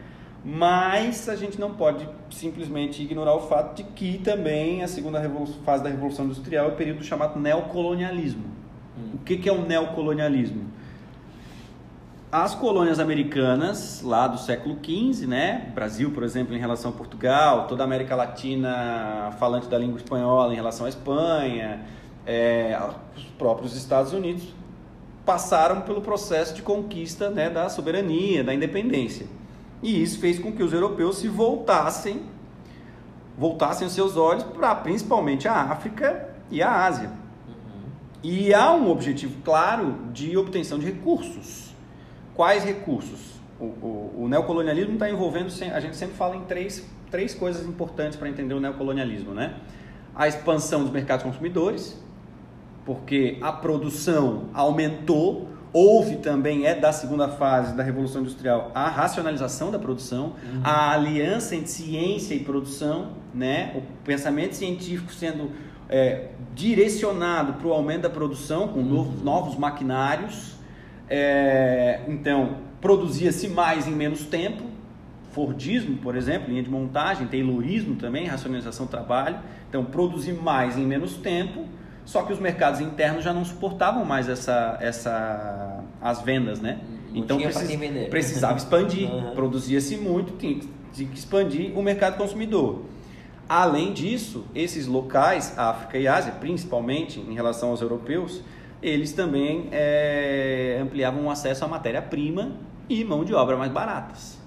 Mas 0.45 1.29
a 1.29 1.35
gente 1.35 1.59
não 1.59 1.75
pode 1.75 2.09
simplesmente 2.31 3.03
ignorar 3.03 3.35
o 3.35 3.49
fato 3.49 3.77
de 3.77 3.83
que 3.83 4.19
também 4.19 4.83
a 4.83 4.89
segunda 4.89 5.21
fase 5.65 5.83
da 5.83 5.89
Revolução 5.89 6.27
Industrial 6.27 6.67
é 6.67 6.69
o 6.69 6.77
período 6.77 7.03
chamado 7.03 7.41
neocolonialismo. 7.41 8.56
Que, 9.27 9.37
que 9.37 9.49
é 9.49 9.53
o 9.53 9.61
neocolonialismo? 9.61 10.77
as 12.31 12.55
colônias 12.55 12.99
americanas 12.99 14.03
lá 14.03 14.27
do 14.27 14.39
século 14.39 14.77
XV, 14.85 15.27
né? 15.27 15.71
Brasil, 15.75 16.11
por 16.11 16.23
exemplo, 16.23 16.55
em 16.55 16.59
relação 16.59 16.91
a 16.91 16.95
Portugal, 16.95 17.67
toda 17.67 17.83
a 17.83 17.87
América 17.87 18.15
Latina 18.17 19.33
falante 19.39 19.69
da 19.69 19.79
língua 19.79 19.97
espanhola 19.97 20.53
em 20.53 20.57
relação 20.57 20.87
à 20.87 20.89
Espanha, 20.89 21.81
é, 22.27 22.79
os 23.17 23.25
próprios 23.39 23.77
Estados 23.77 24.13
Unidos 24.13 24.53
passaram 25.25 25.81
pelo 25.83 26.01
processo 26.01 26.55
de 26.55 26.63
conquista 26.63 27.31
né, 27.31 27.49
da 27.49 27.69
soberania, 27.69 28.45
da 28.45 28.53
independência. 28.53 29.27
E 29.83 30.03
isso 30.03 30.19
fez 30.19 30.39
com 30.39 30.53
que 30.53 30.63
os 30.63 30.73
europeus 30.73 31.19
se 31.19 31.29
voltassem, 31.29 32.23
voltassem 33.39 33.87
os 33.87 33.93
seus 33.93 34.17
olhos 34.17 34.43
para 34.43 34.75
principalmente 34.75 35.49
a 35.49 35.55
África 35.55 36.29
e 36.51 36.63
a 36.63 36.85
Ásia. 36.85 37.26
E 38.23 38.53
há 38.53 38.73
um 38.73 38.91
objetivo 38.91 39.41
claro 39.43 39.97
de 40.13 40.37
obtenção 40.37 40.79
de 40.79 40.87
recursos 40.87 41.67
Quais 42.37 42.63
recursos? 42.65 43.41
O, 43.59 43.65
o, 43.65 44.15
o 44.25 44.29
neocolonialismo 44.29 44.93
está 44.93 45.09
envolvendo, 45.09 45.51
a 45.73 45.81
gente 45.81 45.97
sempre 45.97 46.15
fala 46.15 46.37
em 46.37 46.43
três, 46.43 46.87
três 47.11 47.35
coisas 47.35 47.67
importantes 47.67 48.19
para 48.19 48.29
entender 48.29 48.53
o 48.53 48.61
neocolonialismo, 48.61 49.33
né? 49.33 49.55
A 50.15 50.29
expansão 50.29 50.83
dos 50.83 50.93
mercados 50.93 51.25
consumidores, 51.25 51.99
porque 52.85 53.39
a 53.41 53.51
produção 53.51 54.51
aumentou, 54.53 55.49
houve 55.73 56.17
também, 56.17 56.67
é 56.67 56.75
da 56.75 56.93
segunda 56.93 57.27
fase 57.27 57.75
da 57.75 57.83
Revolução 57.83 58.21
Industrial, 58.21 58.71
a 58.75 58.89
racionalização 58.91 59.71
da 59.71 59.79
produção, 59.79 60.35
uhum. 60.45 60.61
a 60.63 60.91
aliança 60.91 61.57
entre 61.57 61.71
ciência 61.71 62.35
e 62.35 62.41
produção, 62.41 63.13
né? 63.33 63.73
o 63.75 63.81
pensamento 64.05 64.55
científico 64.55 65.11
sendo 65.11 65.51
é, 65.89 66.29
direcionado 66.55 67.55
para 67.55 67.67
o 67.67 67.73
aumento 67.73 68.03
da 68.03 68.11
produção 68.11 68.69
com 68.69 68.81
uhum. 68.81 68.87
novos, 68.87 69.23
novos 69.23 69.57
maquinários, 69.57 70.57
é, 71.09 72.01
então, 72.09 72.57
produzia-se 72.81 73.49
mais 73.49 73.87
em 73.87 73.93
menos 73.93 74.25
tempo. 74.25 74.65
Fordismo, 75.33 75.99
por 75.99 76.17
exemplo, 76.17 76.49
linha 76.49 76.63
de 76.63 76.71
montagem, 76.71 77.27
Taylorismo 77.27 77.97
também, 77.97 78.27
racionalização 78.27 78.87
do 78.87 78.89
trabalho. 78.89 79.39
Então, 79.69 79.85
produzir 79.85 80.33
mais 80.33 80.79
em 80.79 80.87
menos 80.87 81.15
tempo, 81.15 81.67
só 82.05 82.23
que 82.23 82.33
os 82.33 82.39
mercados 82.39 82.81
internos 82.81 83.23
já 83.23 83.33
não 83.33 83.45
suportavam 83.45 84.05
mais 84.05 84.29
essa, 84.29 84.79
essa, 84.81 85.85
as 86.01 86.23
vendas, 86.23 86.61
né? 86.61 86.81
Não 87.11 87.19
então, 87.19 87.39
precis, 87.39 87.79
precisava 88.09 88.57
expandir. 88.57 89.09
Uhum. 89.13 89.35
Produzia-se 89.35 89.97
muito, 89.97 90.33
tinha, 90.39 90.61
tinha 90.93 91.09
que 91.09 91.19
expandir 91.19 91.77
o 91.79 91.83
mercado 91.83 92.17
consumidor. 92.17 92.83
Além 93.49 93.93
disso, 93.93 94.45
esses 94.55 94.87
locais, 94.87 95.57
África 95.57 95.99
e 95.99 96.09
Ásia, 96.09 96.33
principalmente 96.33 97.21
em 97.21 97.35
relação 97.35 97.71
aos 97.71 97.81
europeus, 97.81 98.43
eles 98.83 99.13
também 99.13 99.69
é, 99.71 100.81
ampliavam 100.83 101.27
o 101.27 101.31
acesso 101.31 101.65
à 101.65 101.69
matéria-prima 101.69 102.53
e 102.89 103.05
mão 103.05 103.25
de 103.25 103.35
obra 103.35 103.57
mais 103.57 103.71
baratas. 103.71 104.39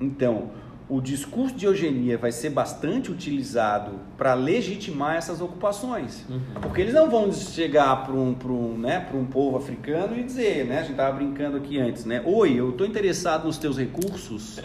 Então, 0.00 0.50
o 0.88 1.00
discurso 1.00 1.54
de 1.54 1.64
eugenia 1.64 2.18
vai 2.18 2.32
ser 2.32 2.50
bastante 2.50 3.10
utilizado 3.10 3.92
para 4.18 4.34
legitimar 4.34 5.16
essas 5.16 5.40
ocupações. 5.40 6.24
Uhum. 6.28 6.40
Porque 6.60 6.82
eles 6.82 6.92
não 6.92 7.08
vão 7.08 7.32
chegar 7.32 8.04
para 8.04 8.12
um, 8.12 8.36
um, 8.44 8.76
né, 8.76 9.08
um 9.14 9.24
povo 9.24 9.56
africano 9.56 10.18
e 10.18 10.22
dizer, 10.22 10.66
né, 10.66 10.78
a 10.78 10.82
gente 10.82 10.90
estava 10.90 11.16
brincando 11.16 11.56
aqui 11.56 11.78
antes, 11.78 12.04
né, 12.04 12.20
Oi, 12.24 12.54
eu 12.54 12.70
estou 12.70 12.86
interessado 12.86 13.46
nos 13.46 13.56
teus 13.56 13.78
recursos, 13.78 14.60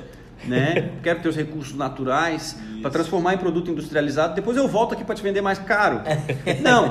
né? 0.45 0.91
Quero 1.01 1.21
ter 1.21 1.29
os 1.29 1.35
recursos 1.35 1.75
naturais 1.75 2.57
para 2.81 2.91
transformar 2.91 3.33
em 3.33 3.37
produto 3.37 3.71
industrializado. 3.71 4.35
Depois 4.35 4.57
eu 4.57 4.67
volto 4.67 4.93
aqui 4.93 5.03
para 5.03 5.15
te 5.15 5.23
vender 5.23 5.41
mais 5.41 5.59
caro. 5.59 6.01
Não. 6.61 6.89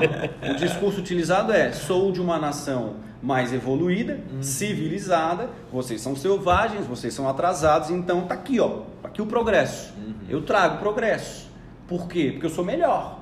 O 0.51 0.55
discurso 0.55 0.99
utilizado 0.99 1.51
é: 1.51 1.71
sou 1.71 2.11
de 2.11 2.21
uma 2.21 2.37
nação 2.37 2.95
mais 3.21 3.53
evoluída, 3.53 4.19
uhum. 4.31 4.43
civilizada. 4.43 5.49
Vocês 5.71 6.01
são 6.01 6.15
selvagens, 6.15 6.85
vocês 6.85 7.13
são 7.13 7.27
atrasados. 7.27 7.89
Então 7.89 8.21
tá 8.21 8.33
aqui, 8.33 8.59
ó. 8.59 8.81
Aqui 9.03 9.21
o 9.21 9.25
progresso. 9.25 9.93
Uhum. 9.97 10.13
Eu 10.29 10.41
trago 10.41 10.77
progresso. 10.77 11.49
Por 11.87 12.07
quê? 12.07 12.31
Porque 12.31 12.45
eu 12.45 12.49
sou 12.49 12.65
melhor. 12.65 13.19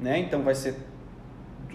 Né? 0.00 0.18
Então 0.18 0.42
vai 0.42 0.54
ser 0.54 0.76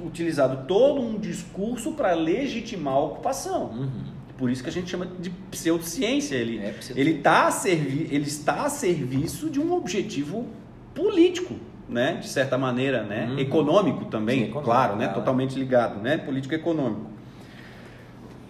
utilizado 0.03 0.65
todo 0.67 1.01
um 1.01 1.17
discurso 1.17 1.93
para 1.93 2.13
legitimar 2.13 2.93
a 2.95 2.99
ocupação. 2.99 3.65
Uhum. 3.65 4.18
Por 4.39 4.49
isso 4.49 4.63
que 4.63 4.69
a 4.69 4.71
gente 4.71 4.89
chama 4.89 5.05
de 5.05 5.29
pseudociência. 5.51 6.33
Ele, 6.33 6.59
é, 6.59 6.73
ele, 6.95 7.15
tá 7.15 7.47
a 7.47 7.51
servi 7.51 8.07
ele 8.09 8.25
está 8.25 8.63
a 8.63 8.69
serviço 8.69 9.49
de 9.49 9.59
um 9.59 9.73
objetivo 9.73 10.47
político, 10.95 11.55
né? 11.89 12.13
de 12.21 12.29
certa 12.29 12.57
maneira, 12.57 13.03
né? 13.03 13.27
Uhum. 13.31 13.39
econômico 13.39 14.05
também, 14.05 14.37
Sim, 14.37 14.43
econômico, 14.43 14.71
claro, 14.71 14.95
né? 14.95 15.09
totalmente 15.09 15.59
ligado, 15.59 16.01
né? 16.01 16.17
político-econômico. 16.17 17.01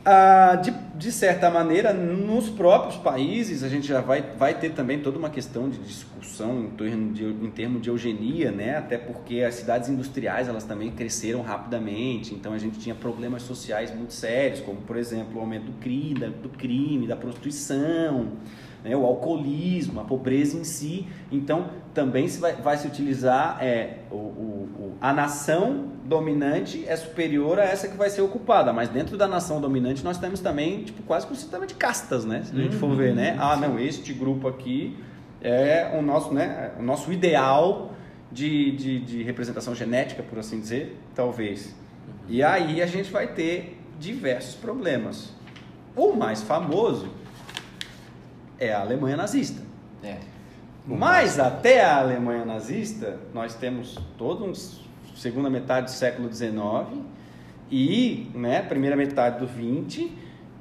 Ah, 0.05 0.60
de, 0.62 0.72
de 1.00 1.13
certa 1.13 1.50
maneira, 1.50 1.94
nos 1.94 2.50
próprios 2.50 2.98
países, 2.98 3.63
a 3.63 3.70
gente 3.70 3.88
já 3.88 4.01
vai, 4.01 4.22
vai 4.38 4.53
ter 4.53 4.72
também 4.72 5.00
toda 5.00 5.18
uma 5.18 5.29
questão 5.29 5.70
de 5.70 5.77
discussão 5.77 6.65
em, 6.65 6.70
torno 6.72 7.13
de, 7.13 7.24
em 7.24 7.50
termos 7.50 7.82
de 7.82 7.89
eugenia, 7.89 8.51
né? 8.51 8.75
até 8.75 8.98
porque 8.98 9.41
as 9.41 9.56
cidades 9.56 9.88
industriais 9.88 10.50
elas 10.50 10.65
também 10.65 10.91
cresceram 10.91 11.41
rapidamente, 11.41 12.36
então 12.36 12.51
a 12.51 12.58
gente 12.58 12.79
tinha 12.79 12.94
problemas 12.94 13.44
sociais 13.44 13.96
muito 13.96 14.12
sérios, 14.12 14.60
como, 14.60 14.82
por 14.82 14.98
exemplo, 14.98 15.38
o 15.38 15.39
aumento 15.39 15.68
do 15.68 15.79
crime, 15.79 16.20
do 16.44 16.50
crime, 16.50 17.08
da 17.08 17.15
prostituição, 17.15 18.34
né, 18.84 18.94
o 18.94 19.06
alcoolismo, 19.06 20.01
a 20.01 20.03
pobreza 20.03 20.58
em 20.58 20.65
si. 20.65 21.08
Então, 21.32 21.70
também 21.94 22.27
se 22.27 22.41
vai, 22.41 22.53
vai 22.58 22.77
se 22.77 22.88
utilizar 22.88 23.58
é, 23.62 24.00
o, 24.12 24.15
o, 24.15 24.98
a 25.00 25.13
nação 25.13 25.89
dominante 26.10 26.84
é 26.88 26.96
superior 26.96 27.60
a 27.60 27.63
essa 27.63 27.88
que 27.88 27.96
vai 27.96 28.10
ser 28.10 28.22
ocupada, 28.22 28.74
mas 28.74 28.89
dentro 28.89 29.15
da 29.15 29.27
nação 29.27 29.62
dominante 29.62 30.03
nós 30.03 30.18
temos 30.18 30.39
também 30.39 30.84
tipo, 30.91 31.03
quase 31.03 31.25
que 31.27 31.34
um 31.34 31.36
sistema 31.36 31.65
de 31.65 31.74
castas, 31.74 32.25
né? 32.25 32.43
Se 32.43 32.55
a 32.55 32.60
gente 32.60 32.75
for 32.75 32.96
ver, 32.96 33.15
né? 33.15 33.34
Uhum. 33.34 33.41
Ah, 33.41 33.55
não, 33.55 33.79
este 33.79 34.13
grupo 34.13 34.48
aqui 34.48 34.98
é 35.41 35.96
o 35.98 36.01
nosso, 36.01 36.34
né, 36.34 36.72
o 36.77 36.84
nosso 36.84 37.12
ideal 37.12 37.93
de, 38.31 38.72
de, 38.72 39.00
de 39.00 39.24
representação 39.24 39.74
genética, 39.74 40.22
por 40.22 40.39
assim 40.39 40.60
dizer, 40.60 41.00
talvez. 41.15 41.75
E 42.27 42.43
aí 42.43 42.81
a 42.81 42.86
gente 42.86 43.12
vai 43.12 43.27
ter 43.27 43.79
diversos 44.00 44.55
problemas. 44.55 45.34
O 45.96 46.13
mais 46.13 46.41
famoso 46.43 47.10
é 48.60 48.74
a 48.74 48.81
Alemanha 48.81 49.17
nazista. 49.17 49.62
É. 50.03 50.17
Mas 50.86 51.39
até 51.39 51.84
a 51.84 52.00
Alemanha 52.00 52.46
nazista, 52.46 53.19
nós 53.34 53.53
temos 53.55 53.98
toda 54.17 54.43
uma 54.43 54.53
segunda 55.15 55.50
metade 55.50 55.88
do 55.88 55.91
século 55.91 56.31
XIX 56.34 57.03
e 57.69 58.31
né, 58.34 58.62
primeira 58.62 58.96
metade 58.96 59.39
do 59.39 59.48
XX, 59.48 60.10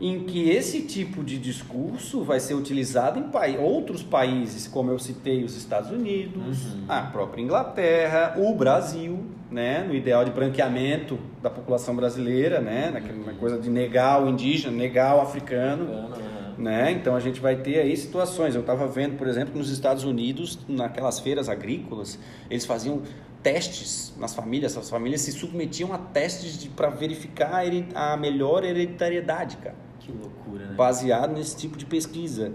em 0.00 0.21
que 0.25 0.49
esse 0.49 0.83
tipo 0.83 1.25
de 1.25 1.38
discurso 1.38 2.23
vai 2.23 2.38
ser 2.38 2.55
utilizado 2.55 3.19
em 3.19 3.25
pa 3.25 3.47
outros 3.59 4.02
países, 4.02 4.69
como 4.69 4.90
eu 4.90 4.99
citei, 4.99 5.43
os 5.43 5.57
Estados 5.57 5.90
Unidos, 5.90 6.73
uhum. 6.73 6.85
a 6.88 7.02
própria 7.02 7.43
Inglaterra, 7.43 8.35
o 8.37 8.55
Brasil, 8.55 9.25
né, 9.50 9.83
no 9.83 9.95
ideal 9.95 10.25
de 10.25 10.31
branqueamento 10.31 11.19
da 11.43 11.50
população 11.50 11.97
brasileira, 11.97 12.61
né, 12.61 12.90
naquela 12.93 13.33
coisa 13.35 13.59
de 13.59 13.69
negar 13.69 14.23
o 14.23 14.28
indígena, 14.28 14.76
negar 14.76 15.17
o 15.17 15.21
africano. 15.21 15.85
Uhum 15.85 16.38
né? 16.59 16.90
Então 16.90 17.14
a 17.14 17.21
gente 17.21 17.40
vai 17.40 17.57
ter 17.57 17.78
aí 17.78 17.97
situações. 17.97 18.55
Eu 18.55 18.62
estava 18.62 18.87
vendo, 18.88 19.17
por 19.17 19.28
exemplo, 19.28 19.57
nos 19.57 19.71
Estados 19.71 20.02
Unidos, 20.02 20.59
naquelas 20.69 21.21
feiras 21.21 21.49
agrícolas, 21.49 22.19
eles 22.50 22.67
faziam 22.67 23.02
testes 23.43 24.12
nas 24.19 24.35
famílias, 24.35 24.76
as 24.76 24.90
famílias 24.90 25.21
se 25.21 25.31
submetiam 25.31 25.93
a 25.93 25.99
testes 25.99 26.67
para 26.75 26.90
verificar 26.90 27.62
a 27.95 28.17
melhor 28.17 28.64
hereditariedade, 28.64 29.57
cara. 29.59 29.88
Que 30.09 30.12
loucura, 30.19 30.65
né? 30.67 30.75
Baseado 30.75 31.33
nesse 31.35 31.55
tipo 31.57 31.77
de 31.77 31.85
pesquisa. 31.85 32.50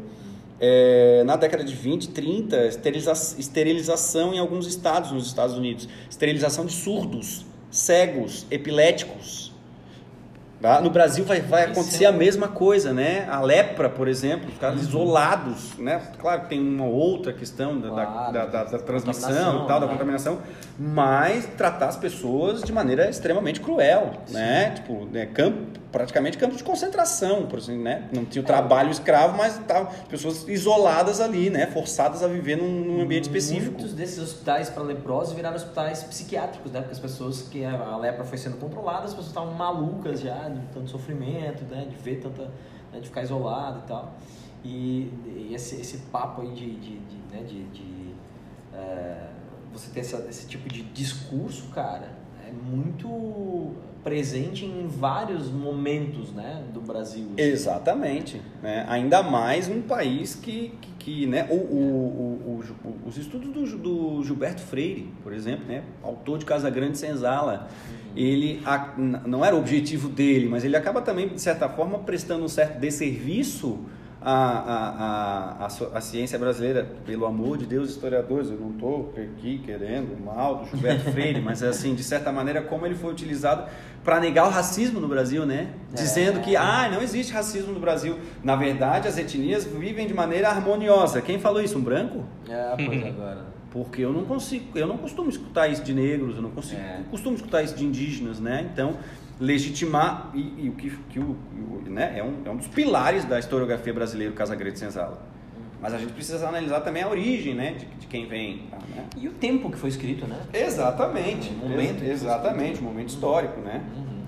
É, 0.59 1.23
na 1.25 1.35
década 1.35 1.63
de 1.63 1.73
20, 1.75 2.09
30, 2.09 2.65
esteriliza 2.67 3.11
esterilização 3.37 4.33
em 4.33 4.39
alguns 4.39 4.65
estados 4.65 5.11
nos 5.11 5.27
Estados 5.27 5.55
Unidos. 5.55 5.87
Esterilização 6.09 6.65
de 6.65 6.73
surdos, 6.73 7.45
cegos, 7.69 8.45
epiléticos 8.51 9.51
Tá? 10.61 10.79
No 10.79 10.89
Brasil 10.89 11.25
vai, 11.25 11.41
vai 11.41 11.63
Isso 11.63 11.71
acontecer 11.73 12.05
é 12.05 12.07
a 12.07 12.11
mesma 12.13 12.47
coisa, 12.47 12.93
né? 12.93 13.27
A 13.29 13.41
lepra, 13.41 13.89
por 13.89 14.07
exemplo, 14.07 14.47
os 14.47 14.53
Uhum. 14.53 14.59
caras 14.61 14.81
isolados, 14.81 15.77
né? 15.77 16.01
Claro 16.17 16.43
que 16.43 16.47
tem 16.47 16.59
uma 16.61 16.85
outra 16.85 17.33
questão 17.33 17.77
da, 17.81 17.89
da- 17.89 18.05
Claro, 18.05 18.31
da, 18.33 18.45
da- 18.45 18.63
da 18.63 18.79
transmissão 18.79 19.65
e 19.65 19.67
tal, 19.67 19.81
da 19.81 19.87
né? 19.87 19.91
contaminação, 19.91 20.39
mas 20.79 21.45
tratar 21.57 21.87
as 21.89 21.97
pessoas 21.97 22.63
de 22.63 22.71
maneira 22.71 23.09
extremamente 23.09 23.59
cruel, 23.59 24.13
né? 24.29 24.69
Tipo, 24.71 25.03
né, 25.11 25.25
campo, 25.25 25.81
praticamente 25.93 26.39
campo 26.39 26.55
de 26.55 26.63
concentração, 26.63 27.45
por 27.45 27.59
assim, 27.59 27.77
né? 27.77 28.09
Não 28.11 28.25
tinha 28.25 28.41
o 28.41 28.45
trabalho 28.45 28.89
escravo, 28.89 29.37
mas 29.37 29.59
estavam 29.59 29.93
pessoas 30.09 30.45
isoladas 30.47 31.21
ali, 31.21 31.51
né? 31.51 31.67
Forçadas 31.67 32.23
a 32.23 32.27
viver 32.27 32.57
num, 32.57 32.83
num 32.83 33.01
ambiente 33.01 33.25
específico. 33.25 33.73
Muitos 33.73 33.93
desses 33.93 34.17
hospitais 34.17 34.71
para 34.71 34.81
leprosos 34.81 35.35
viraram 35.35 35.55
hospitais 35.55 36.03
psiquiátricos, 36.03 36.71
né? 36.71 36.79
Porque 36.79 36.93
as 36.93 36.99
pessoas 36.99 37.43
que 37.43 37.63
a 37.63 37.95
lepra 37.95 38.23
foi 38.23 38.39
sendo 38.39 38.57
controlada, 38.57 39.05
as 39.05 39.11
pessoas 39.11 39.27
estavam 39.27 39.53
malucas 39.53 40.19
já 40.19 40.49
de 40.49 40.59
tanto 40.73 40.89
sofrimento, 40.89 41.63
né? 41.65 41.85
De 41.87 41.95
ver 41.95 42.19
tanta, 42.19 42.41
né? 42.91 42.99
de 42.99 43.07
ficar 43.07 43.21
isolado 43.21 43.83
e 43.85 43.87
tal. 43.87 44.15
E, 44.63 45.13
e 45.27 45.51
esse, 45.53 45.79
esse 45.79 45.97
papo 46.11 46.41
aí 46.41 46.51
de, 46.53 46.75
de, 46.75 46.97
de, 46.97 47.17
né? 47.31 47.43
de, 47.43 47.63
de, 47.65 48.15
é, 48.73 49.27
você 49.71 49.91
ter 49.91 49.99
essa, 49.99 50.25
esse 50.27 50.47
tipo 50.47 50.67
de 50.67 50.81
discurso, 50.81 51.67
cara, 51.67 52.22
muito 52.53 53.71
presente 54.03 54.65
em 54.65 54.85
vários 54.87 55.49
momentos, 55.49 56.33
né? 56.33 56.63
Do 56.73 56.81
Brasil. 56.81 57.25
assim. 57.33 57.41
Exatamente. 57.41 58.41
Né? 58.61 58.85
Ainda 58.89 59.23
mais 59.23 59.69
um 59.69 59.81
país 59.81 60.35
que, 60.35 60.73
que, 60.81 60.91
que, 60.99 61.25
né? 61.25 61.47
O, 61.49 61.55
o, 61.55 62.63
o, 62.85 63.07
os 63.07 63.17
estudos 63.17 63.49
do, 63.71 63.77
do 63.77 64.23
Gilberto 64.23 64.61
Freire, 64.61 65.09
por 65.23 65.31
exemplo, 65.33 65.65
né? 65.67 65.83
autor 66.03 66.37
de 66.37 66.45
Casa 66.45 66.69
Grande 66.69 66.97
Senzala, 66.97 67.69
ele 68.15 68.61
a- 68.65 68.93
não 68.97 69.43
era 69.43 69.55
o 69.55 69.59
objetivo 69.59 70.09
dele, 70.09 70.49
mas 70.49 70.63
ele 70.65 70.75
acaba 70.75 71.01
também, 71.01 71.29
de 71.29 71.41
certa 71.41 71.69
forma, 71.69 71.99
prestando 71.99 72.43
um 72.43 72.49
certo 72.49 72.79
desserviço 72.79 73.79
à, 73.79 73.79
à, 74.31 75.65
à, 75.65 75.69
so- 75.69 75.89
à 75.93 76.01
ciência 76.01 76.37
brasileira. 76.39 76.87
Pelo 77.05 77.25
amor 77.25 77.57
de 77.57 77.65
Deus, 77.65 77.89
historiadores, 77.91 78.49
eu 78.49 78.57
não 78.57 78.71
estou 78.71 79.13
aqui 79.17 79.59
querendo 79.65 80.13
o 80.13 80.25
mal 80.25 80.57
do 80.57 80.65
Gilberto 80.69 81.09
Freire, 81.11 81.41
mas 81.41 81.61
assim, 81.63 81.93
de 81.95 82.03
certa 82.03 82.31
maneira, 82.31 82.61
como 82.61 82.85
ele 82.85 82.95
foi 82.95 83.11
utilizado 83.11 83.65
para 84.03 84.19
negar 84.19 84.47
o 84.47 84.49
racismo 84.49 84.99
no 84.99 85.07
Brasil, 85.07 85.45
né? 85.45 85.69
Dizendo 85.93 86.41
que, 86.41 86.55
ah, 86.55 86.89
não 86.91 87.01
existe 87.01 87.31
racismo 87.31 87.73
no 87.73 87.79
Brasil. 87.79 88.17
Na 88.43 88.55
verdade, 88.55 89.07
as 89.07 89.17
etnias 89.17 89.63
vivem 89.65 90.05
de 90.07 90.13
maneira 90.13 90.49
harmoniosa. 90.49 91.21
Quem 91.21 91.39
falou 91.39 91.61
isso? 91.61 91.77
Um 91.77 91.81
branco? 91.81 92.23
É, 92.49 92.73
pois 92.85 93.05
agora. 93.05 93.53
Porque 93.71 94.01
eu 94.03 94.13
não 94.13 94.23
consigo, 94.25 94.65
eu 94.77 94.85
não 94.85 94.97
costumo 94.97 95.29
escutar 95.29 95.67
isso 95.67 95.81
de 95.83 95.93
negros, 95.95 96.35
eu 96.35 96.43
não 96.43 96.51
consigo, 96.51 96.79
É. 96.79 96.99
costumo 97.09 97.35
escutar 97.35 97.63
isso 97.63 97.75
de 97.75 97.83
indígenas, 97.83 98.39
né? 98.39 98.69
Então, 98.71 98.97
legitimar 99.39 100.31
e, 100.33 100.65
e 100.65 100.69
o 100.69 100.73
que, 100.73 100.89
que 101.09 101.19
o, 101.19 101.35
né? 101.85 102.13
é, 102.17 102.23
um, 102.23 102.33
é 102.45 102.49
um 102.49 102.57
dos 102.57 102.67
pilares 102.67 103.25
da 103.25 103.39
historiografia 103.39 103.93
brasileira, 103.93 104.31
o 104.31 104.35
Casagrande 104.35 104.79
Senzala. 104.79 105.21
Mas 105.81 105.93
a 105.93 105.97
gente 105.97 106.13
precisa 106.13 106.47
analisar 106.47 106.79
também 106.79 107.03
a 107.03 107.09
origem, 107.09 107.53
né? 107.53 107.73
De, 107.73 107.85
de 107.85 108.07
quem 108.07 108.25
vem. 108.25 108.67
tá, 108.71 108.77
né? 108.95 109.05
E 109.17 109.27
o 109.27 109.31
tempo 109.33 109.69
que 109.69 109.77
foi 109.77 109.89
escrito, 109.89 110.25
né? 110.25 110.39
Exatamente. 110.53 111.49
O 111.49 111.67
momento 111.67 112.03
exatamente, 112.05 112.79
o 112.79 112.83
momento 112.83 113.09
histórico, 113.09 113.59
né? 113.59 113.83
Uhum. 113.93 114.21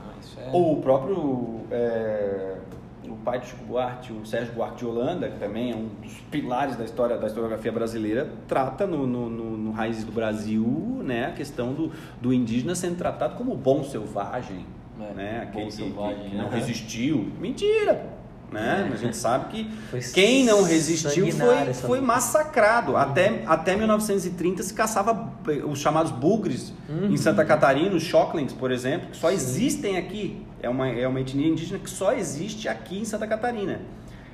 Ah, 0.00 0.14
isso 0.22 0.40
é... 0.40 0.50
O 0.54 0.76
próprio 0.76 1.60
é, 1.70 2.54
pai 3.26 3.40
de 3.40 3.46
Chico 3.48 3.64
Buarque, 3.64 4.12
o 4.12 4.24
Sérgio 4.24 4.54
Buarque 4.54 4.76
de 4.76 4.86
Holanda, 4.86 5.28
que 5.28 5.38
também 5.40 5.72
é 5.72 5.74
um 5.74 5.88
dos 6.00 6.12
pilares 6.30 6.76
da 6.76 6.84
história 6.84 7.18
da 7.18 7.26
historiografia 7.26 7.72
brasileira, 7.72 8.30
trata 8.46 8.86
no, 8.86 9.04
no, 9.04 9.28
no, 9.28 9.56
no 9.56 9.70
Raízes 9.72 10.04
do 10.04 10.12
Brasil 10.12 10.64
né, 11.02 11.26
a 11.26 11.32
questão 11.32 11.74
do, 11.74 11.90
do 12.22 12.32
indígena 12.32 12.76
sendo 12.76 12.96
tratado 12.96 13.34
como 13.34 13.56
bom 13.56 13.82
selvagem, 13.82 14.64
É, 15.00 15.12
né, 15.12 15.40
aquele 15.42 15.66
que, 15.66 15.72
selvagem, 15.74 16.22
que, 16.22 16.30
que 16.30 16.36
não 16.36 16.46
aham. 16.46 16.54
resistiu. 16.54 17.32
Mentira! 17.40 18.14
Né? 18.50 18.88
A 18.92 18.96
gente 18.96 19.16
sabe 19.16 19.46
que 19.46 19.70
Foi 19.90 20.00
quem 20.00 20.44
não 20.44 20.62
resistiu 20.62 21.26
foi, 21.32 21.74
foi 21.74 22.00
massacrado. 22.00 22.96
Até, 22.96 23.42
até 23.44 23.74
1930 23.74 24.62
se 24.62 24.72
caçava 24.72 25.32
eh, 25.48 25.64
os 25.64 25.80
chamados 25.80 26.12
bugres 26.12 26.72
em 27.10 27.16
Santa 27.16 27.44
Catarina, 27.44 27.96
os 27.96 28.04
Shocklings, 28.04 28.52
por 28.52 28.70
exemplo, 28.70 29.08
que 29.10 29.16
só 29.16 29.32
existem 29.32 29.96
aqui. 29.96 30.46
É 30.66 30.68
uma, 30.68 30.88
é 30.88 31.06
uma 31.06 31.20
etnia 31.20 31.46
indígena 31.46 31.78
que 31.78 31.88
só 31.88 32.12
existe 32.12 32.68
aqui 32.68 32.98
em 32.98 33.04
Santa 33.04 33.24
Catarina. 33.24 33.82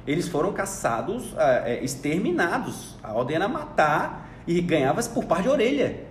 Eles 0.06 0.28
foram 0.28 0.50
caçados, 0.50 1.34
ah, 1.36 1.64
eh, 1.66 1.84
exterminados. 1.84 2.96
A 3.02 3.12
ordem 3.12 3.36
era 3.36 3.46
matar 3.46 4.30
e 4.46 4.58
ganhava-se 4.62 5.10
por 5.10 5.26
par 5.26 5.42
de 5.42 5.50
orelha. 5.50 6.04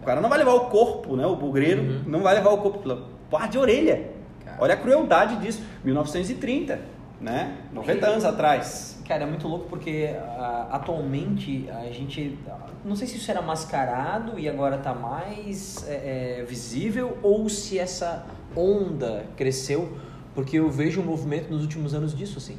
O 0.00 0.04
cara 0.04 0.20
não 0.20 0.28
vai 0.28 0.38
levar 0.38 0.52
o 0.52 0.66
corpo, 0.66 1.16
né? 1.16 1.26
O 1.26 1.34
bugreiro 1.34 2.04
não 2.06 2.20
vai 2.20 2.34
levar 2.34 2.50
o 2.50 2.58
corpo 2.58 2.78
pela 2.78 3.08
par 3.28 3.48
de 3.48 3.58
orelha. 3.58 4.12
Olha 4.60 4.74
a 4.74 4.76
crueldade 4.76 5.36
disso. 5.36 5.60
1930, 5.84 6.80
né? 7.22 7.56
90 7.72 8.06
anos 8.06 8.24
atrás. 8.24 9.00
Cara, 9.06 9.22
é 9.22 9.26
muito 9.26 9.46
louco 9.46 9.66
porque 9.68 10.10
ah, 10.18 10.68
atualmente 10.72 11.68
a 11.70 11.90
gente. 11.92 12.38
ah, 12.48 12.66
Não 12.84 12.96
sei 12.96 13.06
se 13.06 13.16
isso 13.16 13.30
era 13.30 13.40
mascarado 13.40 14.38
e 14.38 14.48
agora 14.48 14.76
tá 14.78 14.92
mais 14.92 15.86
é, 15.88 16.40
é, 16.40 16.44
visível 16.44 17.16
ou 17.22 17.48
se 17.48 17.78
essa 17.78 18.26
onda 18.56 19.24
cresceu, 19.36 19.96
porque 20.34 20.58
eu 20.58 20.68
vejo 20.70 21.00
um 21.00 21.04
movimento 21.04 21.50
nos 21.50 21.62
últimos 21.62 21.94
anos 21.94 22.14
disso, 22.14 22.38
assim, 22.38 22.58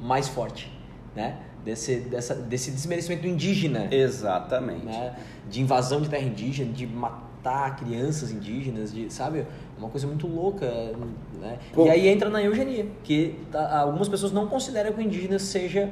mais 0.00 0.28
forte, 0.28 0.72
né? 1.14 1.40
Desse, 1.64 1.96
dessa, 1.96 2.34
desse 2.34 2.70
desmerecimento 2.70 3.26
indígena, 3.26 3.88
Exatamente. 3.90 4.86
né? 4.86 5.16
De 5.50 5.60
invasão 5.60 6.00
de 6.00 6.08
terra 6.08 6.22
indígena, 6.24 6.72
de 6.72 6.86
matar 6.86 7.76
crianças 7.76 8.30
indígenas, 8.30 8.92
de, 8.92 9.12
sabe? 9.12 9.44
É 9.78 9.80
uma 9.80 9.90
coisa 9.90 10.06
muito 10.08 10.26
louca, 10.26 10.66
né? 11.40 11.58
Pô. 11.72 11.86
E 11.86 11.90
aí 11.90 12.08
entra 12.08 12.28
na 12.28 12.42
eugenia, 12.42 12.86
que 13.04 13.36
tá- 13.52 13.80
algumas 13.80 14.08
pessoas 14.08 14.32
não 14.32 14.48
consideram 14.48 14.92
que 14.92 14.98
o 14.98 15.02
indígena 15.02 15.38
seja 15.38 15.88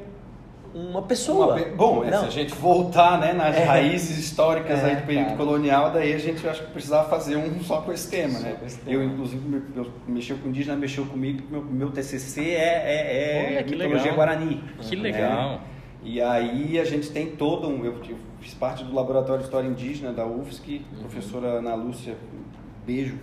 uma 0.75 1.03
pessoa. 1.03 1.47
Uma 1.47 1.55
pe- 1.55 1.71
Bom, 1.71 2.05
é, 2.05 2.11
se 2.19 2.25
a 2.27 2.29
gente 2.31 2.53
voltar 2.55 3.19
né, 3.21 3.33
nas 3.33 3.57
É. 3.57 3.65
raízes 3.65 4.19
históricas 4.19 4.81
É, 4.81 4.87
aí 4.87 4.97
do 4.97 5.07
período 5.07 5.25
cara. 5.27 5.37
colonial, 5.37 5.91
daí 5.93 6.13
a 6.13 6.19
gente 6.19 6.47
acho 6.47 6.65
que 6.65 6.73
precisava 6.73 7.09
fazer 7.09 7.37
um 7.37 7.61
só 7.63 7.81
com 7.81 7.93
esse 7.93 8.11
tema, 8.11 8.35
Só 8.35 8.43
né? 8.45 8.57
esse 8.67 8.79
tema. 8.81 8.97
Eu, 9.03 9.05
inclusive, 9.09 9.49
me- 9.49 9.63
eu 9.77 9.87
mexeu 10.07 10.37
com 10.37 10.49
indígena, 10.49 10.77
mexeu 10.77 11.07
comigo, 11.07 11.45
meu, 11.51 11.63
meu 11.63 11.91
TCC 11.93 12.41
é, 12.43 12.55
é, 12.57 13.47
é 13.47 13.47
Olha, 13.57 13.65
mitologia 13.65 13.97
legal. 13.99 14.15
guarani. 14.17 14.65
Que 14.81 14.97
né? 14.97 15.03
legal. 15.03 15.61
E 16.03 16.21
aí 16.21 16.79
a 16.79 16.85
gente 16.85 17.09
tem 17.11 17.27
todo 17.29 17.69
um. 17.69 17.85
Eu, 17.85 17.95
eu 18.09 18.17
fiz 18.41 18.53
parte 18.53 18.85
do 18.85 18.95
Laboratório 18.95 19.39
de 19.39 19.45
História 19.45 19.67
Indígena 19.69 20.13
da 20.13 20.27
UFSC, 20.27 20.83
Uhum. 20.93 20.99
professora 21.01 21.47
Ana 21.47 21.75
Lúcia, 21.75 22.15
beijo, 22.87 23.17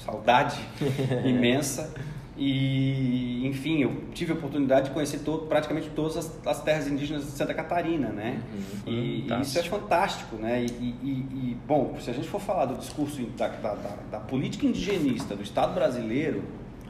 saudade 0.00 0.58
imensa. 1.24 1.92
E, 2.40 3.44
enfim, 3.48 3.82
eu 3.82 4.04
tive 4.14 4.30
a 4.32 4.34
oportunidade 4.36 4.86
de 4.88 4.94
conhecer 4.94 5.18
todo, 5.24 5.46
praticamente 5.46 5.90
todas 5.90 6.16
as, 6.16 6.46
as 6.46 6.62
terras 6.62 6.86
indígenas 6.86 7.24
de 7.24 7.30
Santa 7.32 7.52
Catarina, 7.52 8.10
né? 8.10 8.40
Uhum. 8.86 8.92
E, 8.92 9.26
e 9.28 9.40
isso 9.40 9.58
é 9.58 9.62
fantástico, 9.64 10.36
né? 10.36 10.62
E, 10.64 10.66
e- 11.02 11.56
bom, 11.66 11.96
se 12.00 12.08
a 12.10 12.12
gente 12.12 12.28
for 12.28 12.40
falar 12.40 12.66
do 12.66 12.76
discurso 12.76 13.20
da, 13.36 13.48
da, 13.48 13.74
da- 13.74 13.96
da 14.12 14.20
política 14.20 14.64
indigenista 14.66 15.34
do 15.34 15.42
Estado 15.42 15.74
brasileiro, 15.74 16.44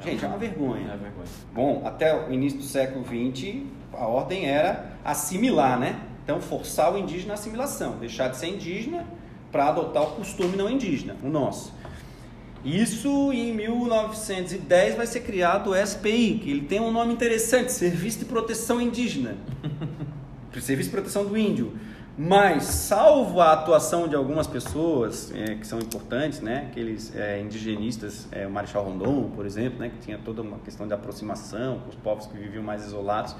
gente, 0.05 0.23
é 0.23 0.29
uma 0.29 0.37
vergonha. 0.37 0.85
É 0.93 0.97
vergonha. 0.99 1.27
Bom, 1.55 1.83
até 1.87 2.15
o 2.29 2.31
início 2.31 2.59
do 2.59 2.65
século 2.65 3.03
XX, 3.07 3.63
a 3.95 4.07
ordem 4.07 4.45
era 4.45 4.93
assimilar, 5.03 5.79
né? 5.81 5.99
Então, 6.25 6.43
forçar 6.43 6.93
o 6.93 6.99
indígena 6.99 7.33
à 7.33 7.35
assimilação, 7.35 7.97
deixar 7.99 8.29
de 8.29 8.37
ser 8.37 8.49
indígena 8.49 9.07
para 9.51 9.69
adotar 9.69 10.03
o 10.03 10.11
costume 10.17 10.59
não 10.59 10.69
indígena, 10.69 11.17
o 11.23 11.29
nosso. 11.31 11.73
Isso 12.65 13.33
em 13.33 13.55
1910 13.55 14.97
vai 14.97 15.07
ser 15.07 15.21
criado 15.21 15.71
o 15.71 15.87
SPI, 15.87 16.41
que 16.43 16.51
ele 16.51 16.63
tem 16.63 16.81
um 16.81 16.91
nome 16.91 17.13
interessante, 17.13 17.73
Serviço 17.73 18.21
de 18.21 18.25
Proteção 18.25 18.81
Indígena. 18.81 19.37
Serviço 20.61 20.91
de 20.91 20.95
Proteção 20.95 21.25
do 21.25 21.37
Índio. 21.39 21.73
Mas, 22.21 22.65
salvo 22.65 23.41
a 23.41 23.53
atuação 23.53 24.09
de 24.09 24.17
algumas 24.17 24.49
pessoas 24.49 25.33
é, 25.33 25.55
que 25.55 25.65
são 25.65 25.79
importantes, 25.79 26.41
né? 26.41 26.67
aqueles 26.69 27.15
é, 27.15 27.41
indigenistas, 27.41 28.27
é, 28.33 28.45
o 28.45 28.51
Marechal 28.51 28.83
Rondon, 28.85 29.31
por 29.37 29.47
exemplo, 29.47 29.79
né? 29.79 29.91
que 29.91 29.99
tinha 30.05 30.19
toda 30.19 30.43
uma 30.43 30.59
questão 30.59 30.89
de 30.89 30.93
aproximação 30.93 31.79
com 31.79 31.91
os 31.91 31.95
povos 31.95 32.27
que 32.27 32.37
viviam 32.37 32.65
mais 32.65 32.85
isolados, 32.85 33.37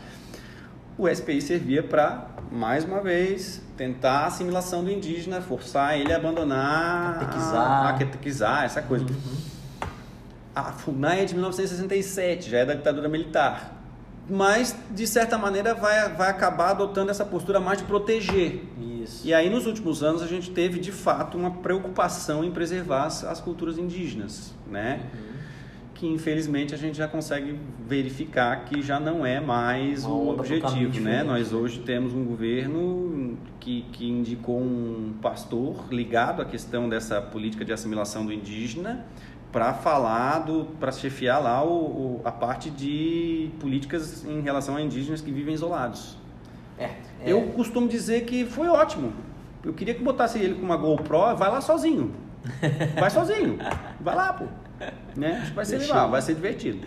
o 0.99 1.09
SPI 1.09 1.41
servia 1.41 1.83
para, 1.83 2.27
mais 2.51 2.85
uma 2.85 3.01
vez, 3.01 3.63
tentar 3.77 4.21
a 4.21 4.27
assimilação 4.27 4.83
do 4.83 4.91
indígena, 4.91 5.41
forçar 5.41 5.97
ele 5.97 6.13
a 6.13 6.17
abandonar, 6.17 7.21
Catequizar. 7.21 7.57
a, 7.57 7.89
a 7.89 7.93
catequizar, 7.99 8.65
essa 8.65 8.83
coisa. 8.83 9.07
A 10.55 10.65
FUNAI 10.65 11.21
é 11.21 11.25
de 11.25 11.35
1967, 11.35 12.51
já 12.51 12.59
é 12.59 12.67
da 12.67 12.75
ditadura 12.75 13.09
militar. 13.09 13.77
Mas, 14.29 14.77
de 14.91 15.07
certa 15.07 15.39
maneira, 15.39 15.73
vai, 15.73 16.09
vai 16.15 16.29
acabar 16.29 16.71
adotando 16.71 17.11
essa 17.11 17.25
postura 17.25 17.61
mais 17.61 17.79
de 17.79 17.85
proteger. 17.85 18.65
Isso. 19.03 19.27
E 19.27 19.33
aí, 19.33 19.49
nos 19.49 19.67
últimos 19.67 20.03
anos, 20.03 20.21
a 20.21 20.27
gente 20.27 20.51
teve, 20.51 20.81
de 20.81 20.91
fato, 20.93 21.39
uma 21.39 21.51
preocupação 21.51 22.45
em 22.45 22.51
preservar 22.51 23.05
as, 23.05 23.25
as 23.25 23.41
culturas 23.41 23.79
indígenas, 23.79 24.53
né? 24.67 25.01
Que, 25.99 26.07
infelizmente, 26.07 26.73
a 26.77 26.79
gente 26.79 26.97
já 26.97 27.09
consegue 27.09 27.59
verificar 27.85 28.65
que 28.67 28.81
já 28.81 29.01
não 29.01 29.27
é 29.27 29.41
mais 29.41 30.05
Uma 30.05 30.15
o 30.15 30.29
objetivo, 30.31 31.01
né? 31.01 31.25
Nós 31.25 31.53
hoje 31.53 31.81
temos 31.81 32.15
um 32.15 32.25
governo 32.25 33.37
que, 33.59 33.83
que 33.91 34.09
indicou 34.09 34.61
um 34.61 35.15
pastor 35.21 35.87
ligado 35.91 36.41
à 36.41 36.45
questão 36.45 36.89
dessa 36.89 37.21
política 37.21 37.65
de 37.65 37.73
assimilação 37.73 38.25
do 38.25 38.33
indígena 38.33 39.05
para 39.51 39.75
falar 39.75 40.39
do 40.39 40.67
para 40.79 40.93
chefiar 40.93 41.41
lá 41.41 41.65
o, 41.65 41.73
o, 41.73 42.21
a 42.25 42.31
parte 42.31 42.71
de 42.71 43.51
políticas 43.59 44.25
em 44.25 44.41
relação 44.41 44.77
a 44.77 44.81
indígenas 44.81 45.21
que 45.21 45.33
vivem 45.33 45.53
isolados. 45.53 46.17
É, 46.79 46.85
é. 46.85 46.99
Eu 47.25 47.43
costumo 47.49 47.89
dizer 47.89 48.25
que 48.25 48.45
foi 48.45 48.69
ótimo. 48.69 49.13
Eu 49.65 49.75
queria 49.75 49.95
que 49.95 50.03
botasse 50.05 50.39
ele 50.39 50.55
com 50.55 50.63
uma 50.63 50.77
GoPro, 50.77 51.35
vai 51.37 51.51
lá 51.51 51.61
sozinho. 51.61 52.15
Vai 52.99 53.11
sozinho. 53.11 53.59
Vai 54.01 54.15
lá, 54.15 54.33
pô. 54.33 54.47
Né? 55.17 55.39
Acho 55.41 55.51
que 55.51 55.57
vai 55.57 55.65
ser 55.65 55.79
Deixa 55.79 55.93
legal, 55.93 56.07
eu- 56.07 56.11
vai 56.13 56.23
ser 56.23 56.35
divertido. 56.35 56.87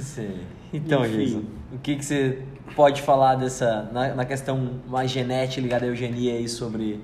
Sim. 0.00 0.40
Então, 0.72 1.04
Enfim. 1.06 1.24
Jason, 1.24 1.42
o 1.72 1.78
que, 1.78 1.96
que 1.96 2.04
você 2.04 2.42
pode 2.76 3.00
falar 3.00 3.36
dessa 3.36 3.88
na, 3.90 4.14
na 4.14 4.24
questão 4.26 4.80
mais 4.86 5.10
genética 5.10 5.62
ligada 5.62 5.86
à 5.86 5.88
eugenia 5.88 6.34
aí 6.34 6.46
sobre 6.46 7.00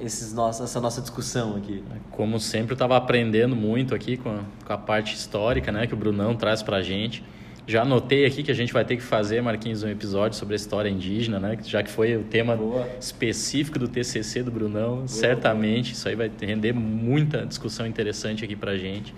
esses 0.00 0.32
nossos, 0.32 0.62
essa 0.64 0.80
nossa 0.80 1.00
discussão 1.00 1.56
aqui? 1.56 1.82
Como 2.12 2.38
sempre, 2.38 2.72
eu 2.72 2.74
estava 2.74 2.96
aprendendo 2.96 3.56
muito 3.56 3.94
aqui 3.96 4.16
com 4.16 4.30
a, 4.30 4.40
com 4.64 4.72
a 4.72 4.78
parte 4.78 5.14
histórica 5.16 5.72
né, 5.72 5.86
que 5.88 5.94
o 5.94 5.96
Brunão 5.96 6.36
traz 6.36 6.62
para 6.62 6.76
a 6.76 6.82
gente. 6.82 7.24
Já 7.66 7.82
anotei 7.82 8.26
aqui 8.26 8.42
que 8.42 8.50
a 8.50 8.54
gente 8.54 8.72
vai 8.72 8.84
ter 8.84 8.96
que 8.96 9.02
fazer, 9.02 9.40
Marquinhos, 9.40 9.84
um 9.84 9.88
episódio 9.88 10.36
sobre 10.36 10.54
a 10.54 10.56
história 10.56 10.88
indígena, 10.88 11.38
né? 11.38 11.56
Já 11.64 11.80
que 11.82 11.90
foi 11.90 12.16
o 12.16 12.24
tema 12.24 12.56
Boa. 12.56 12.88
específico 13.00 13.78
do 13.78 13.86
TCC 13.86 14.42
do 14.42 14.50
Brunão. 14.50 15.06
certamente 15.06 15.92
isso 15.92 16.08
aí 16.08 16.16
vai 16.16 16.30
render 16.40 16.72
muita 16.72 17.46
discussão 17.46 17.86
interessante 17.86 18.44
aqui 18.44 18.56
para 18.56 18.72
a 18.72 18.76
gente. 18.76 19.14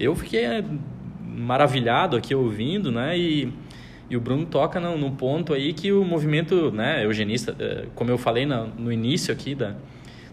Eu 0.00 0.16
fiquei 0.16 0.44
é, 0.44 0.64
maravilhado 1.20 2.16
aqui 2.16 2.34
ouvindo, 2.34 2.90
né? 2.90 3.18
E, 3.18 3.52
e 4.08 4.16
o 4.16 4.20
Bruno 4.20 4.46
toca 4.46 4.80
no, 4.80 4.96
no 4.96 5.10
ponto 5.12 5.52
aí 5.52 5.74
que 5.74 5.92
o 5.92 6.04
movimento 6.04 6.70
né, 6.70 7.04
eugenista, 7.04 7.54
eh, 7.58 7.86
como 7.94 8.10
eu 8.10 8.18
falei 8.18 8.46
no, 8.46 8.66
no 8.66 8.92
início 8.92 9.32
aqui 9.32 9.54
da, 9.54 9.74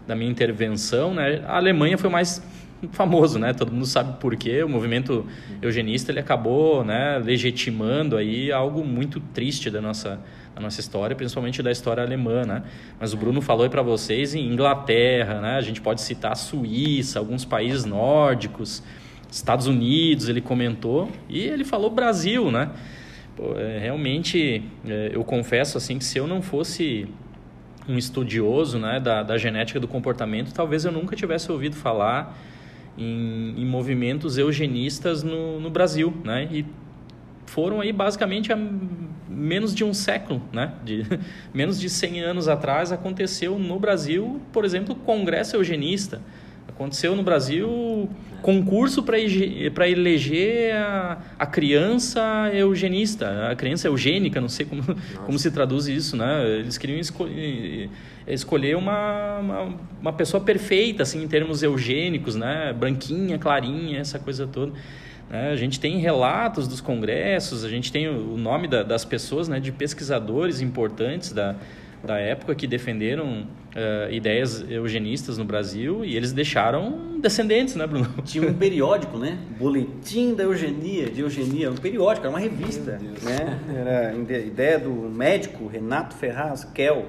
da 0.06 0.14
minha 0.14 0.30
intervenção, 0.30 1.14
né, 1.14 1.42
a 1.46 1.56
Alemanha 1.56 1.96
foi 1.96 2.10
mais 2.10 2.42
famoso, 2.90 3.38
né? 3.38 3.52
Todo 3.52 3.72
mundo 3.72 3.86
sabe 3.86 4.18
por 4.18 4.34
quê. 4.36 4.62
O 4.62 4.68
movimento 4.68 5.26
eugenista 5.60 6.10
ele 6.10 6.20
acabou, 6.20 6.84
né, 6.84 7.18
legitimando 7.18 8.16
aí 8.16 8.50
algo 8.50 8.84
muito 8.84 9.20
triste 9.20 9.70
da 9.70 9.80
nossa 9.80 10.20
da 10.54 10.60
nossa 10.60 10.80
história, 10.80 11.16
principalmente 11.16 11.62
da 11.62 11.70
história 11.70 12.02
alemã, 12.02 12.44
né? 12.44 12.62
Mas 13.00 13.14
o 13.14 13.16
Bruno 13.16 13.40
falou 13.40 13.64
aí 13.64 13.70
para 13.70 13.80
vocês 13.80 14.34
em 14.34 14.52
Inglaterra, 14.52 15.40
né? 15.40 15.56
A 15.56 15.62
gente 15.62 15.80
pode 15.80 16.02
citar 16.02 16.32
a 16.32 16.34
Suíça, 16.34 17.18
alguns 17.18 17.44
países 17.44 17.86
nórdicos, 17.86 18.82
Estados 19.30 19.66
Unidos, 19.66 20.28
ele 20.28 20.42
comentou, 20.42 21.10
e 21.26 21.40
ele 21.40 21.64
falou 21.64 21.90
Brasil, 21.90 22.50
né? 22.50 22.70
Pô, 23.34 23.54
é, 23.58 23.78
realmente, 23.78 24.62
é, 24.86 25.10
eu 25.14 25.24
confesso 25.24 25.78
assim 25.78 25.96
que 25.96 26.04
se 26.04 26.18
eu 26.18 26.26
não 26.26 26.42
fosse 26.42 27.08
um 27.88 27.96
estudioso 27.96 28.78
né, 28.78 29.00
da, 29.00 29.22
da 29.22 29.38
genética 29.38 29.80
do 29.80 29.88
comportamento, 29.88 30.52
talvez 30.52 30.84
eu 30.84 30.92
nunca 30.92 31.16
tivesse 31.16 31.50
ouvido 31.50 31.74
falar 31.74 32.38
em, 32.96 33.54
em 33.56 33.64
movimentos 33.64 34.38
eugenistas 34.38 35.22
no, 35.22 35.60
no 35.60 35.70
Brasil, 35.70 36.12
né? 36.24 36.48
E 36.50 36.64
foram 37.46 37.80
aí 37.80 37.92
basicamente 37.92 38.52
há 38.52 38.58
menos 39.28 39.74
de 39.74 39.84
um 39.84 39.94
século, 39.94 40.42
né? 40.52 40.72
De, 40.84 41.04
menos 41.52 41.78
de 41.78 41.88
100 41.88 42.20
anos 42.20 42.48
atrás 42.48 42.92
aconteceu 42.92 43.58
no 43.58 43.78
Brasil, 43.78 44.40
por 44.52 44.64
exemplo, 44.64 44.94
o 44.94 44.96
Congresso 44.96 45.56
Eugenista. 45.56 46.20
Aconteceu 46.68 47.14
no 47.14 47.22
Brasil 47.22 48.08
concurso 48.42 49.02
para 49.02 49.88
eleger 49.88 50.74
a, 50.74 51.18
a 51.38 51.46
criança 51.46 52.50
eugenista, 52.52 53.48
a 53.50 53.56
criança 53.56 53.88
eugênica, 53.88 54.40
não 54.40 54.48
sei 54.48 54.66
como, 54.66 54.82
como 55.24 55.38
se 55.38 55.50
traduz 55.50 55.86
isso, 55.86 56.16
né? 56.16 56.46
Eles 56.58 56.76
queriam 56.76 56.98
esco 56.98 57.26
escolher 58.26 58.76
uma, 58.76 59.38
uma, 59.38 59.74
uma 60.00 60.12
pessoa 60.12 60.42
perfeita, 60.42 61.02
assim, 61.02 61.22
em 61.24 61.28
termos 61.28 61.62
eugênicos, 61.62 62.36
né? 62.36 62.72
Branquinha, 62.72 63.38
clarinha, 63.38 63.98
essa 64.00 64.18
coisa 64.18 64.46
toda. 64.46 64.72
né? 65.30 65.50
A 65.50 65.56
gente 65.56 65.80
tem 65.80 65.98
relatos 65.98 66.68
dos 66.68 66.80
congressos, 66.80 67.64
a 67.64 67.68
gente 67.68 67.90
tem 67.90 68.08
o 68.08 68.36
nome 68.36 68.68
da, 68.68 68.82
das 68.82 69.04
pessoas, 69.04 69.48
né, 69.48 69.58
de 69.58 69.72
pesquisadores 69.72 70.60
importantes 70.60 71.32
da, 71.32 71.56
da 72.04 72.18
época 72.18 72.54
que 72.54 72.66
defenderam 72.66 73.46
eh, 73.74 74.08
ideias 74.12 74.64
eugenistas 74.68 75.38
no 75.38 75.44
Brasil 75.44 76.04
e 76.04 76.16
eles 76.16 76.32
deixaram 76.32 77.18
descendentes, 77.20 77.76
né, 77.76 77.86
Bruno? 77.86 78.08
Tinha 78.24 78.48
um 78.48 78.54
periódico, 78.54 79.16
né? 79.18 79.38
Boletim 79.58 80.34
da 80.34 80.42
Eugenia, 80.42 81.06
de 81.10 81.20
Eugenia, 81.20 81.70
um 81.70 81.76
periódico, 81.76 82.26
era 82.26 82.30
uma 82.34 82.40
revista, 82.40 82.98
né? 83.22 83.58
Era 83.74 84.14
ide- 84.14 84.46
ideia 84.48 84.78
do 84.78 84.90
médico 84.90 85.66
Renato 85.68 86.14
Ferraz 86.16 86.64
Kell. 86.64 87.06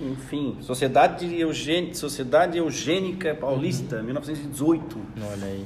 Enfim, 0.00 0.56
Sociedade, 0.62 1.28
de 1.28 1.38
Eugen... 1.40 1.92
Sociedade 1.94 2.56
Eugênica 2.58 3.34
Paulista, 3.34 4.02
1918. 4.02 4.98
Olha 5.30 5.46
aí. 5.46 5.64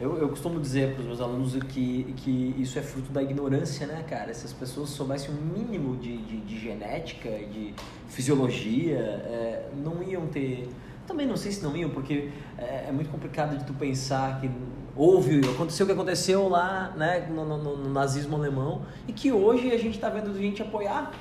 Eu, 0.00 0.18
eu 0.18 0.28
costumo 0.28 0.58
dizer 0.60 0.92
para 0.92 1.00
os 1.02 1.06
meus 1.06 1.20
alunos 1.20 1.54
que, 1.64 2.12
que 2.16 2.54
isso 2.58 2.78
é 2.78 2.82
fruto 2.82 3.12
da 3.12 3.22
ignorância, 3.22 3.86
né, 3.86 4.04
cara? 4.08 4.34
Se 4.34 4.44
as 4.44 4.52
pessoas 4.52 4.90
soubessem 4.90 5.30
um 5.32 5.40
mínimo 5.40 5.96
de, 5.96 6.16
de, 6.18 6.38
de 6.40 6.58
genética, 6.58 7.28
de 7.30 7.72
fisiologia, 8.08 8.98
é, 8.98 9.68
não 9.82 10.02
iam 10.02 10.26
ter. 10.26 10.68
Também 11.06 11.26
não 11.26 11.36
sei 11.36 11.52
se 11.52 11.62
não 11.62 11.76
iam, 11.76 11.90
porque 11.90 12.30
é, 12.58 12.86
é 12.88 12.92
muito 12.92 13.08
complicado 13.08 13.56
de 13.56 13.64
tu 13.64 13.72
pensar 13.74 14.40
que 14.40 14.50
houve, 14.96 15.40
aconteceu 15.48 15.84
o 15.84 15.86
que 15.86 15.92
aconteceu 15.92 16.48
lá, 16.48 16.92
né, 16.96 17.26
no, 17.30 17.44
no- 17.44 17.76
no- 17.76 17.90
nazismo 17.92 18.34
alemão, 18.36 18.82
e 19.06 19.12
que 19.12 19.30
hoje 19.30 19.70
a 19.70 19.78
gente 19.78 19.94
está 19.94 20.08
vendo 20.08 20.36
gente 20.36 20.60
apoiar. 20.60 21.12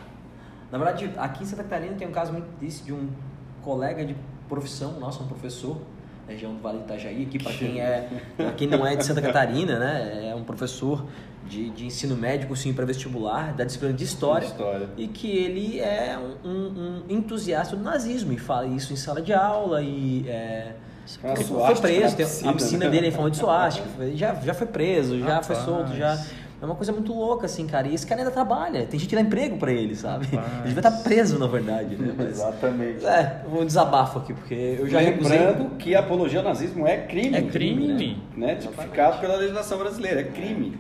Na 0.72 0.78
verdade, 0.80 1.12
aqui 1.18 1.44
em 1.44 1.46
Santa 1.46 1.64
Catarina 1.64 1.96
tem 1.96 2.08
um 2.08 2.12
caso 2.12 2.32
muito 2.34 2.48
desse 2.60 2.84
de 2.84 2.92
um 2.92 3.08
colega 3.62 4.04
de 4.04 4.16
profissão, 4.50 5.00
nossa, 5.00 5.22
um 5.24 5.28
professor, 5.28 5.78
região 6.28 6.54
do 6.54 6.62
Vale 6.62 6.80
do 6.80 6.84
Itajaí, 6.86 7.24
aqui 7.24 7.38
para 7.42 7.54
quem 7.54 7.80
é, 7.82 8.08
pra 8.38 8.52
quem 8.52 8.68
não 8.68 8.86
é 8.86 8.96
de 8.96 9.06
Santa 9.06 9.22
Catarina, 9.22 9.78
né, 9.78 10.30
é 10.32 10.36
um 10.36 10.44
professor 10.44 11.06
de, 11.48 11.70
de 11.72 11.86
ensino 11.86 12.16
médio, 12.16 12.48
cursinho 12.48 12.74
pré-vestibular, 12.74 13.54
da 13.54 13.64
disciplina 13.66 13.94
de 13.94 14.04
história, 14.04 14.46
História. 14.46 14.88
e 14.98 15.08
que 15.08 15.30
ele 15.30 15.80
é 15.80 16.18
um, 16.46 16.50
um- 16.50 17.04
entusiasta 17.10 17.76
do 17.76 17.84
nazismo 17.84 18.32
e 18.32 18.38
fala 18.38 18.66
isso 18.68 18.94
em 18.94 18.96
sala 18.96 19.22
de 19.22 19.34
aula 19.34 19.82
e 19.82 20.24
é, 20.28 20.72
Uma 21.22 21.36
foi- 21.36 21.46
foi 21.46 21.76
preso, 21.76 22.16
tem- 22.16 22.26
a 22.50 22.54
piscina 22.54 22.90
dele 22.90 23.08
é 23.08 23.10
em 23.10 23.12
forma 23.12 23.30
de 23.30 23.38
suástica, 23.38 23.86
foi- 23.98 24.16
já, 24.18 24.34
já 24.36 24.54
foi 24.54 24.68
preso, 24.68 25.20
já 25.20 25.44
foi 25.44 25.56
Rapaz. 25.56 25.60
solto, 25.60 25.94
já 25.98 26.18
é 26.64 26.66
uma 26.66 26.76
coisa 26.76 26.94
muito 26.94 27.14
louca, 27.14 27.46
assim, 27.46 27.68
cara. 27.68 27.88
E 27.90 27.94
esse 27.94 28.08
cara 28.08 28.22
ainda 28.22 28.32
trabalha, 28.32 28.86
tem 28.86 28.98
gente 28.98 29.10
que 29.10 29.16
dá 29.16 29.22
emprego 29.22 29.58
pra 29.58 29.70
ele, 29.70 29.96
sabe? 29.96 30.28
Ele 30.32 30.74
devia 30.74 30.80
estar 30.80 31.04
preso, 31.04 31.38
na 31.38 31.46
verdade, 31.46 31.98
né? 31.98 32.14
Mas, 32.18 32.30
Exatamente. 32.30 33.06
é, 33.06 33.44
um 33.52 33.66
desabafo 33.66 34.20
aqui, 34.20 34.34
porque 34.34 34.78
eu 34.80 34.88
já 34.88 35.00
recusei. 35.02 35.38
Lembrando 35.38 35.76
que 35.76 35.94
a 35.94 36.00
apologia 36.00 36.40
ao 36.40 36.46
nazismo 36.46 36.88
é 36.88 36.98
crime. 36.98 37.36
É 37.36 37.42
crime. 37.42 38.18
Né? 38.38 38.56
Tipificado 38.56 39.20
pela 39.20 39.36
legislação 39.36 39.78
brasileira, 39.78 40.22
é 40.22 40.24
crime. 40.24 40.78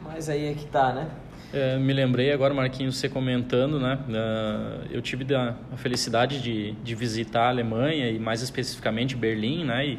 Mas 0.00 0.28
aí 0.28 0.52
é 0.52 0.54
que 0.54 0.66
tá, 0.66 0.92
né? 0.92 1.08
É, 1.52 1.78
me 1.78 1.92
lembrei 1.92 2.32
agora, 2.32 2.54
Marquinhos, 2.54 2.96
você 2.96 3.08
comentando, 3.08 3.80
né? 3.80 3.98
ah, 4.14 4.84
eu 4.90 5.02
tive 5.02 5.34
a 5.34 5.54
felicidade 5.76 6.40
de, 6.40 6.72
de 6.72 6.94
visitar 6.94 7.46
a 7.46 7.48
Alemanha 7.48 8.08
e 8.08 8.20
mais 8.20 8.40
especificamente 8.40 9.16
Berlim, 9.16 9.64
né? 9.64 9.86
E 9.86 9.98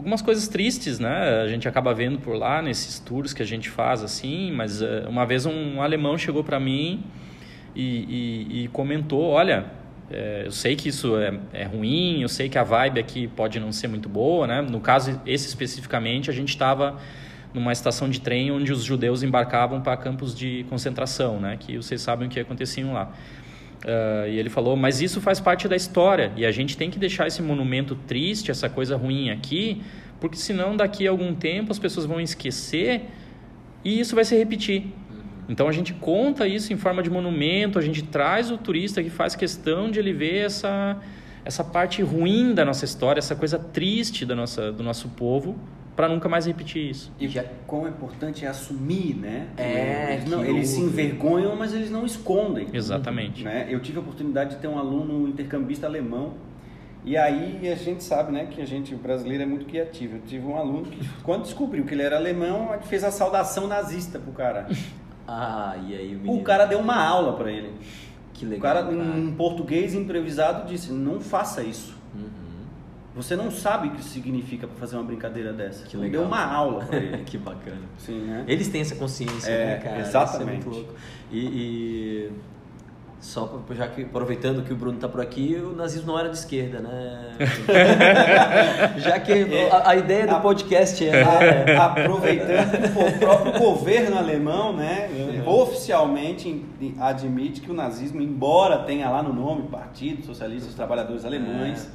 algumas 0.00 0.22
coisas 0.22 0.48
tristes, 0.48 0.98
né? 0.98 1.42
A 1.42 1.46
gente 1.48 1.68
acaba 1.68 1.92
vendo 1.92 2.18
por 2.18 2.34
lá 2.34 2.62
nesses 2.62 2.98
tours 2.98 3.34
que 3.34 3.42
a 3.42 3.46
gente 3.46 3.68
faz, 3.68 4.02
assim. 4.02 4.50
Mas 4.50 4.82
ah, 4.82 5.06
uma 5.08 5.26
vez 5.26 5.44
um 5.44 5.80
alemão 5.82 6.16
chegou 6.16 6.42
para 6.42 6.58
mim 6.58 7.04
e, 7.76 7.84
e- 7.84 8.64
e 8.64 8.68
comentou, 8.68 9.22
olha, 9.24 9.66
é, 10.10 10.44
eu 10.46 10.50
sei 10.50 10.74
que 10.74 10.88
isso 10.88 11.16
é, 11.18 11.38
é 11.52 11.64
ruim, 11.64 12.22
eu 12.22 12.28
sei 12.28 12.48
que 12.48 12.56
a 12.58 12.64
vibe 12.64 12.98
aqui 12.98 13.28
pode 13.28 13.60
não 13.60 13.70
ser 13.72 13.88
muito 13.88 14.08
boa, 14.08 14.46
né? 14.46 14.62
No 14.62 14.80
caso 14.80 15.20
esse 15.26 15.46
especificamente, 15.48 16.30
a 16.30 16.32
gente 16.32 16.48
estava 16.48 16.98
numa 17.52 17.70
estação 17.72 18.08
de 18.08 18.20
trem 18.20 18.50
onde 18.50 18.72
os 18.72 18.82
judeus 18.82 19.22
embarcavam 19.22 19.82
para 19.82 19.96
campos 19.98 20.34
de 20.34 20.64
concentração, 20.70 21.38
né? 21.38 21.58
Que 21.60 21.76
vocês 21.76 22.00
sabem 22.00 22.26
o 22.26 22.30
que 22.30 22.40
aconteciam 22.40 22.94
lá. 22.94 23.12
Ah, 23.86 24.28
e 24.28 24.38
ele 24.38 24.50
falou, 24.50 24.76
mas 24.76 25.00
isso 25.00 25.20
faz 25.20 25.40
parte 25.40 25.66
da 25.66 25.76
história 25.76 26.32
e 26.36 26.44
a 26.44 26.50
gente 26.50 26.76
tem 26.76 26.90
que 26.90 26.98
deixar 26.98 27.26
esse 27.26 27.42
monumento 27.42 27.94
triste, 27.94 28.50
essa 28.50 28.68
coisa 28.68 28.96
ruim 28.96 29.30
aqui, 29.30 29.82
porque 30.20 30.36
senão 30.36 30.76
daqui 30.76 31.06
a 31.06 31.10
algum 31.10 31.34
tempo 31.34 31.72
as 31.72 31.78
pessoas 31.78 32.06
vão 32.06 32.20
esquecer 32.20 33.02
e 33.84 33.98
isso 33.98 34.14
vai 34.14 34.24
se 34.24 34.36
repetir. 34.36 34.86
Então 35.48 35.66
a 35.66 35.72
gente 35.72 35.94
conta 35.94 36.46
isso 36.46 36.72
em 36.72 36.76
forma 36.76 37.02
de 37.02 37.10
monumento, 37.10 37.78
a 37.78 37.82
gente 37.82 38.02
traz 38.02 38.50
o 38.50 38.58
turista 38.58 39.02
que 39.02 39.10
faz 39.10 39.34
questão 39.34 39.90
de 39.90 39.98
ele 39.98 40.12
ver 40.12 40.44
essa, 40.44 40.98
essa 41.44 41.64
parte 41.64 42.02
ruim 42.02 42.54
da 42.54 42.64
nossa 42.64 42.84
história, 42.84 43.18
essa 43.18 43.34
coisa 43.34 43.58
triste 43.58 44.24
da 44.26 44.34
nossa, 44.34 44.70
do 44.72 44.82
nosso 44.82 45.08
povo, 45.10 45.56
para 45.96 46.08
nunca 46.08 46.28
mais 46.28 46.46
repetir 46.46 46.90
isso. 46.90 47.12
E 47.20 47.28
Já- 47.28 47.44
quão 47.66 47.86
importante 47.88 48.44
é 48.44 48.48
assumir, 48.48 49.14
né? 49.16 49.48
É, 49.56 50.14
eles, 50.14 50.30
não- 50.30 50.44
eles 50.44 50.68
se 50.68 50.80
envergonham, 50.80 51.54
mas 51.56 51.74
eles 51.74 51.90
não 51.90 52.06
escondem. 52.06 52.68
Exatamente. 52.72 53.42
Né? 53.44 53.66
Eu 53.68 53.80
tive 53.80 53.98
a 53.98 54.00
oportunidade 54.00 54.54
de 54.54 54.56
ter 54.56 54.68
um 54.68 54.78
aluno 54.78 55.28
intercambista 55.28 55.86
alemão 55.86 56.34
e 57.04 57.16
aí 57.16 57.68
a 57.70 57.74
gente 57.74 58.02
sabe, 58.04 58.30
né, 58.32 58.46
que 58.50 58.60
a 58.60 58.66
gente 58.66 58.94
brasileiro 58.94 59.42
é 59.42 59.46
muito 59.46 59.64
criativo. 59.66 60.16
Eu 60.16 60.22
tive 60.26 60.46
um 60.46 60.56
aluno 60.56 60.84
que 60.84 61.06
quando 61.22 61.42
descobriu 61.42 61.84
que 61.84 61.92
ele 61.94 62.02
era 62.02 62.16
alemão, 62.16 62.70
fez 62.82 63.02
a 63.04 63.10
saudação 63.10 63.66
nazista 63.66 64.18
pro 64.18 64.32
cara. 64.32 64.66
Ah, 65.32 65.76
e 65.88 65.94
aí 65.94 66.16
o 66.16 66.18
menino... 66.18 66.40
O 66.40 66.42
cara 66.42 66.64
deu 66.64 66.80
uma 66.80 66.96
aula 66.96 67.34
para 67.36 67.52
ele. 67.52 67.70
Que 68.40 68.46
O 68.46 68.48
legal, 68.48 68.74
cara, 68.74 68.92
em 68.92 69.32
português 69.32 69.94
improvisado, 69.94 70.66
disse: 70.66 70.90
"Não 70.92 71.20
faça 71.20 71.62
isso". 71.62 71.94
Uhum. 72.14 72.24
Você 73.14 73.36
não 73.36 73.50
sabe 73.50 73.88
o 73.88 73.90
que 73.90 74.00
isso 74.00 74.08
significa 74.08 74.66
para 74.66 74.76
fazer 74.76 74.96
uma 74.96 75.04
brincadeira 75.04 75.52
dessa. 75.52 75.84
Que 75.84 75.94
legal. 75.96 76.22
Deu 76.22 76.28
uma 76.28 76.42
aula 76.42 76.84
para 76.86 76.96
ele. 76.96 77.22
que 77.26 77.36
bacana. 77.36 77.82
Sim, 77.98 78.20
né? 78.20 78.44
Eles 78.46 78.68
têm 78.68 78.80
essa 78.80 78.94
consciência, 78.94 79.50
É, 79.50 79.66
né, 79.66 79.76
cara? 79.76 80.00
exatamente. 80.00 80.48
É 80.50 80.54
muito 80.54 80.70
louco. 80.70 80.94
E, 81.30 81.38
e 81.38 82.30
só 83.20 83.44
pra- 83.46 83.76
já 83.76 83.86
que 83.86 84.02
aproveitando 84.02 84.62
que 84.64 84.72
o 84.72 84.76
Bruno 84.76 84.98
tá 84.98 85.08
por 85.08 85.20
aqui, 85.20 85.54
o 85.62 85.76
nazismo 85.76 86.06
não 86.12 86.18
era 86.18 86.28
de 86.30 86.38
esquerda, 86.38 86.80
né? 86.80 87.32
já 88.98 89.18
que 89.18 89.32
a, 89.70 89.90
a 89.90 89.96
ideia 89.96 90.26
do 90.26 90.34
A- 90.36 90.40
podcast 90.40 91.06
é, 91.06 91.22
A- 91.22 91.40
né? 91.40 91.76
aproveitando 91.76 92.92
que 92.92 92.98
o 92.98 93.18
próprio 93.18 93.52
governo 93.58 94.16
alemão, 94.18 94.72
né, 94.72 95.08
oficialmente 95.46 96.48
in- 96.48 96.94
admite 96.98 97.60
que 97.60 97.70
o 97.70 97.74
nazismo, 97.74 98.20
embora 98.22 98.78
tenha 98.78 99.08
lá 99.08 99.22
no 99.22 99.32
nome 99.32 99.68
Partido 99.68 100.24
Socialista 100.24 100.66
dos 100.66 100.74
Trabalhadores 100.74 101.24
Alemães, 101.24 101.90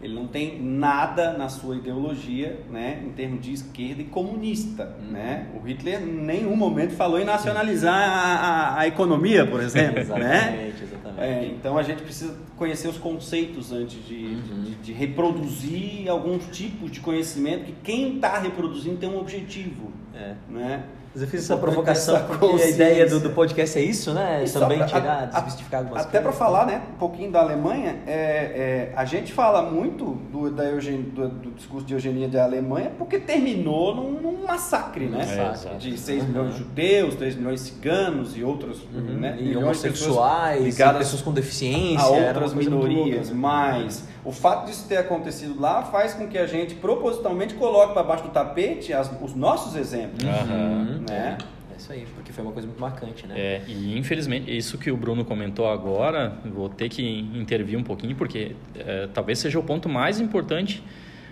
ele 0.00 0.14
não 0.14 0.26
tem 0.28 0.62
nada 0.62 1.36
na 1.36 1.48
sua 1.48 1.76
ideologia, 1.76 2.60
né, 2.70 3.02
em 3.04 3.10
termos 3.10 3.40
de 3.44 3.52
esquerda 3.52 4.00
e 4.00 4.04
comunista, 4.04 4.94
né? 5.10 5.48
O 5.56 5.66
Hitler 5.66 6.00
em 6.02 6.06
nenhum 6.06 6.54
momento 6.54 6.92
falou 6.94 7.18
em 7.20 7.24
nacionalizar 7.24 7.94
a, 7.94 8.36
a- 8.76 8.80
a 8.80 8.86
economia, 8.86 9.44
por 9.44 9.60
exemplo, 9.60 9.94
né? 9.94 10.00
Exatamente, 10.02 10.82
exatamente. 10.84 11.20
É, 11.20 11.44
então 11.46 11.76
a 11.76 11.82
gente 11.82 12.02
precisa 12.02 12.36
conhecer 12.56 12.86
os 12.88 12.96
conceitos 12.98 13.72
antes 13.72 14.04
de, 14.06 14.36
de- 14.36 14.74
de 14.76 14.92
reproduzir 14.92 16.08
alguns 16.08 16.44
tipos 16.56 16.90
de 16.90 17.00
conhecimento 17.00 17.64
que 17.64 17.74
quem 17.82 18.16
está 18.16 18.38
reproduzindo 18.38 18.96
tem 18.98 19.08
um 19.08 19.18
objetivo, 19.18 19.92
É. 20.14 20.34
né? 20.48 20.84
Mas 21.14 21.22
eu 21.22 21.28
fiz 21.28 21.42
essa 21.44 21.56
provocação 21.56 22.22
porque 22.26 22.62
a 22.62 22.68
ideia 22.68 23.06
do, 23.08 23.18
do 23.18 23.30
podcast 23.30 23.78
é 23.78 23.82
isso, 23.82 24.12
né? 24.12 24.44
E 24.46 24.50
Também 24.50 24.78
pra- 24.78 24.86
tirar, 24.86 25.22
a- 25.22 25.26
desmistificar 25.26 25.80
algumas 25.80 26.04
Até 26.04 26.20
para 26.20 26.32
falar, 26.32 26.66
né, 26.66 26.82
um 26.94 26.98
pouquinho 26.98 27.32
da 27.32 27.40
Alemanha, 27.40 27.96
é, 28.06 28.12
é, 28.12 28.92
a 28.94 29.04
gente 29.04 29.32
fala 29.32 29.62
muito 29.62 30.04
do, 30.30 30.50
da 30.50 30.64
eugen- 30.64 31.02
do, 31.02 31.28
do 31.28 31.50
discurso 31.52 31.86
de 31.86 31.94
eugenia 31.94 32.28
da 32.28 32.44
Alemanha 32.44 32.92
porque 32.98 33.18
terminou 33.18 33.94
num, 33.96 34.10
num 34.20 34.46
massacre, 34.46 35.06
né? 35.06 35.54
É, 35.72 35.74
de 35.78 35.98
6 35.98 36.22
Uhum. 36.22 36.28
milhões 36.28 36.52
de 36.52 36.58
judeus, 36.58 37.14
3 37.14 37.36
milhões 37.36 37.64
de 37.64 37.70
ciganos 37.70 38.36
e 38.36 38.44
outros, 38.44 38.82
Uhum. 38.94 39.00
né? 39.18 39.34
E 39.40 39.44
de 39.44 39.44
pessoas 39.48 39.64
homossexuais, 39.64 40.62
ligadas 40.64 40.98
pessoas 40.98 41.22
com 41.22 41.32
deficiência, 41.32 42.04
a 42.04 42.08
outras 42.10 42.54
minorias, 42.54 43.30
né? 43.30 43.34
mas 43.36 44.04
o 44.24 44.32
fato 44.32 44.66
disso 44.66 44.86
ter 44.88 44.96
acontecido 44.96 45.58
lá 45.60 45.82
faz 45.84 46.14
com 46.14 46.26
que 46.28 46.36
a 46.38 46.46
gente 46.46 46.74
propositalmente 46.74 47.54
coloque 47.54 47.92
para 47.94 48.02
baixo 48.02 48.24
do 48.24 48.30
tapete 48.30 48.92
as- 48.92 49.10
os 49.22 49.34
nossos 49.34 49.74
exemplos. 49.76 50.24
Aham. 50.24 51.02
Né? 51.08 51.38
É, 51.70 51.72
é 51.74 51.76
isso 51.76 51.92
aí, 51.92 52.04
porque 52.14 52.32
foi 52.32 52.42
uma 52.44 52.52
coisa 52.52 52.66
muito 52.66 52.80
marcante, 52.80 53.26
né? 53.26 53.34
É, 53.38 53.62
e 53.68 53.96
infelizmente, 53.96 54.54
isso 54.54 54.76
que 54.78 54.90
o 54.90 54.96
Bruno 54.96 55.24
comentou 55.24 55.68
agora, 55.70 56.32
vou 56.44 56.68
ter 56.68 56.88
que 56.88 57.02
intervir 57.34 57.78
um 57.78 57.82
pouquinho, 57.84 58.16
porque 58.16 58.56
é, 58.76 59.08
talvez 59.14 59.38
seja 59.38 59.58
o 59.58 59.62
ponto 59.62 59.88
mais 59.88 60.20
importante. 60.20 60.82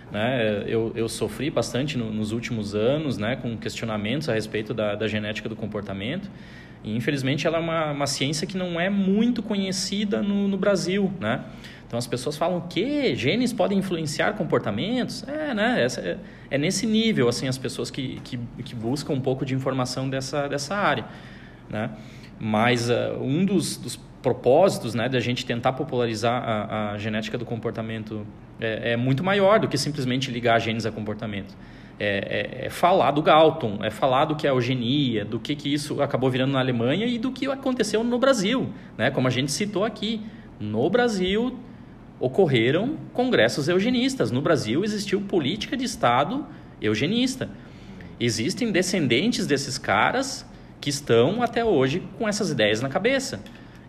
Né? 0.09 0.63
Eu, 0.67 0.93
eu 0.95 1.09
sofri 1.09 1.49
bastante 1.49 1.97
no- 1.97 2.09
nos 2.11 2.31
últimos 2.31 2.73
anos 2.73 3.17
né, 3.17 3.35
com 3.35 3.57
questionamentos 3.57 4.29
a 4.29 4.33
respeito 4.33 4.73
da, 4.73 4.95
da 4.95 5.05
genética 5.07 5.49
do 5.49 5.55
comportamento. 5.55 6.31
E, 6.81 6.95
infelizmente, 6.95 7.45
ela 7.45 7.57
é 7.57 7.59
uma, 7.59 7.91
uma 7.91 8.07
ciência 8.07 8.47
que 8.47 8.55
não 8.57 8.79
é 8.79 8.89
muito 8.89 9.43
conhecida 9.43 10.21
no, 10.21 10.47
no 10.47 10.57
Brasil. 10.57 11.11
Né? 11.19 11.41
Então, 11.87 11.97
as 11.97 12.05
pessoas 12.05 12.35
falam 12.35 12.61
que 12.61 13.15
genes 13.15 13.53
podem 13.53 13.79
influenciar 13.79 14.33
comportamentos. 14.33 15.23
É, 15.27 15.53
né? 15.53 15.81
Essa 15.81 16.01
é, 16.01 16.17
é 16.51 16.57
nesse 16.57 16.85
nível, 16.85 17.29
assim, 17.29 17.47
as 17.47 17.57
pessoas 17.57 17.89
que, 17.89 18.19
que, 18.23 18.37
que 18.63 18.75
buscam 18.75 19.13
um 19.13 19.21
pouco 19.21 19.45
de 19.45 19.55
informação 19.55 20.09
dessa, 20.09 20.47
dessa 20.47 20.75
área 20.75 21.05
né? 21.69 21.89
Mas 22.39 22.89
uh, 22.89 23.17
um 23.19 23.45
dos, 23.45 23.77
dos 23.77 23.99
propósitos, 24.21 24.93
né, 24.93 25.07
da 25.07 25.19
gente 25.19 25.45
tentar 25.45 25.73
popularizar 25.73 26.43
a, 26.43 26.91
a 26.91 26.97
genética 26.97 27.37
do 27.37 27.45
comportamento 27.45 28.25
é, 28.59 28.93
é 28.93 28.97
muito 28.97 29.23
maior 29.23 29.59
do 29.59 29.67
que 29.67 29.77
simplesmente 29.77 30.31
ligar 30.31 30.59
genes 30.59 30.85
a 30.85 30.91
comportamento. 30.91 31.55
É, 31.99 32.59
é- 32.61 32.65
é 32.67 32.69
falar 32.69 33.11
do 33.11 33.23
Galton, 33.23 33.79
é 33.81 33.89
falar 33.89 34.25
do 34.25 34.35
que 34.35 34.45
é 34.45 34.51
eugenia, 34.51 35.25
do 35.25 35.39
que, 35.39 35.55
que 35.55 35.73
isso 35.73 36.01
acabou 36.01 36.29
virando 36.29 36.53
na 36.53 36.59
Alemanha 36.59 37.07
e 37.07 37.17
do 37.17 37.31
que 37.31 37.47
aconteceu 37.47 38.03
no 38.03 38.19
Brasil, 38.19 38.69
né? 38.97 39.09
Como 39.09 39.27
a 39.27 39.31
gente 39.31 39.51
citou 39.51 39.83
aqui, 39.83 40.21
no 40.59 40.89
Brasil 40.89 41.57
ocorreram 42.19 42.97
congressos 43.13 43.67
eugenistas. 43.67 44.31
No 44.31 44.41
Brasil 44.41 44.83
existiu 44.83 45.21
política 45.21 45.77
de 45.77 45.85
Estado 45.85 46.45
eugenista. 46.81 47.49
Existem 48.19 48.71
descendentes 48.71 49.45
desses 49.45 49.77
caras 49.77 50.45
que 50.81 50.89
estão 50.89 51.41
até 51.41 51.63
hoje 51.63 52.01
com 52.17 52.27
essas 52.27 52.49
ideias 52.49 52.81
na 52.81 52.89
cabeça. 52.89 53.41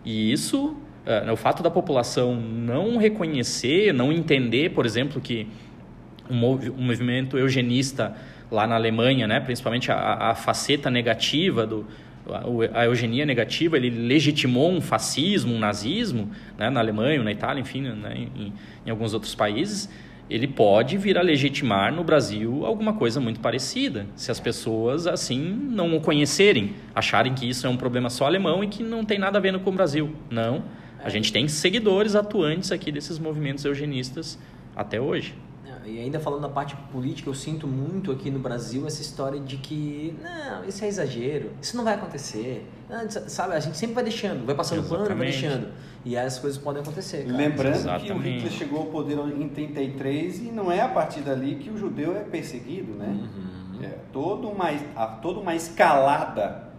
E 0.05 0.31
isso, 0.31 0.75
eh, 1.05 1.31
o 1.31 1.35
fato 1.35 1.63
da 1.63 1.69
população 1.69 2.35
não 2.35 2.97
reconhecer, 2.97 3.93
não 3.93 4.11
entender, 4.11 4.69
por 4.69 4.85
exemplo, 4.85 5.19
que 5.19 5.47
um 6.29 6.35
movimento 6.35 7.37
eugenista 7.37 8.15
lá 8.51 8.67
na 8.67 8.75
Alemanha, 8.75 9.27
né, 9.27 9.39
principalmente 9.39 9.91
a, 9.91 10.29
a 10.29 10.35
faceta 10.35 10.89
negativa 10.89 11.65
do 11.65 11.85
a, 12.73 12.85
eugenia 12.85 13.25
negativa, 13.25 13.77
ele 13.77 13.89
legitimou 13.89 14.71
um 14.71 14.81
fascismo, 14.81 15.53
um 15.53 15.59
nazismo, 15.59 16.29
né, 16.57 16.69
na 16.69 16.79
Alemanha, 16.79 17.21
na 17.23 17.31
Itália, 17.31 17.61
enfim, 17.61 17.81
né, 17.81 18.27
em, 18.35 18.53
em 18.85 18.89
alguns 18.89 19.13
outros 19.13 19.35
países, 19.35 19.89
ele 20.29 20.47
pode 20.47 20.97
vir 20.97 21.17
a 21.17 21.21
legitimar 21.21 21.93
no 21.93 22.03
Brasil 22.03 22.65
alguma 22.65 22.93
coisa 22.93 23.19
muito 23.19 23.39
parecida, 23.39 24.05
se 24.15 24.29
as 24.29 24.39
pessoas 24.39 25.07
assim 25.07 25.41
não 25.41 25.95
o 25.95 26.01
conhecerem, 26.01 26.75
acharem 26.93 27.33
que 27.33 27.49
isso 27.49 27.65
é 27.65 27.69
um 27.69 27.77
problema 27.77 28.09
só 28.09 28.25
alemão 28.25 28.63
e 28.63 28.67
que 28.67 28.83
não 28.83 29.03
tem 29.03 29.17
nada 29.17 29.39
a 29.39 29.41
ver 29.41 29.57
com 29.59 29.69
o 29.71 29.73
Brasil. 29.73 30.15
Não, 30.29 30.63
a 31.03 31.09
gente 31.09 31.33
tem 31.33 31.47
seguidores 31.47 32.13
atuantes 32.13 32.71
aqui 32.71 32.91
desses 32.91 33.17
movimentos 33.17 33.65
eugenistas 33.65 34.37
até 34.75 35.01
hoje. 35.01 35.33
E 35.89 35.99
ainda 35.99 36.19
falando 36.19 36.41
da 36.41 36.49
parte 36.49 36.75
política, 36.91 37.29
eu 37.29 37.33
sinto 37.33 37.67
muito 37.67 38.11
aqui 38.11 38.29
no 38.29 38.39
Brasil 38.39 38.85
essa 38.85 39.01
história 39.01 39.39
de 39.39 39.57
que, 39.57 40.15
não, 40.21 40.65
isso 40.65 40.83
é 40.83 40.87
exagero, 40.87 41.51
isso 41.61 41.75
não 41.75 41.83
vai 41.83 41.95
acontecer. 41.95 42.69
Não, 42.89 43.09
sabe, 43.09 43.53
a 43.53 43.59
gente 43.59 43.77
sempre 43.77 43.95
vai 43.95 44.03
deixando, 44.03 44.45
vai 44.45 44.55
passando 44.55 44.83
pano, 44.83 45.05
vai 45.05 45.27
Exatamente. 45.27 45.41
deixando. 45.41 45.67
E 46.05 46.17
aí 46.17 46.25
as 46.25 46.39
coisas 46.39 46.59
podem 46.59 46.81
acontecer. 46.81 47.25
cara. 47.25 47.37
Lembrando 47.37 47.73
que 47.73 47.79
o 47.79 47.81
Exatamente. 47.81 48.29
Hitler 48.29 48.51
chegou 48.51 48.79
ao 48.79 48.85
poder 48.85 49.17
em 49.17 49.49
33 49.49 50.39
e 50.39 50.51
não 50.51 50.71
é 50.71 50.81
a 50.81 50.87
partir 50.87 51.21
dali 51.21 51.55
que 51.55 51.69
o 51.69 51.77
judeu 51.77 52.15
é 52.15 52.21
perseguido, 52.21 52.93
né? 52.93 53.07
Uhum. 53.07 53.83
É 53.83 53.95
toda 54.11 54.47
uma, 54.47 54.71
toda 55.21 55.39
uma 55.39 55.55
escalada 55.55 56.69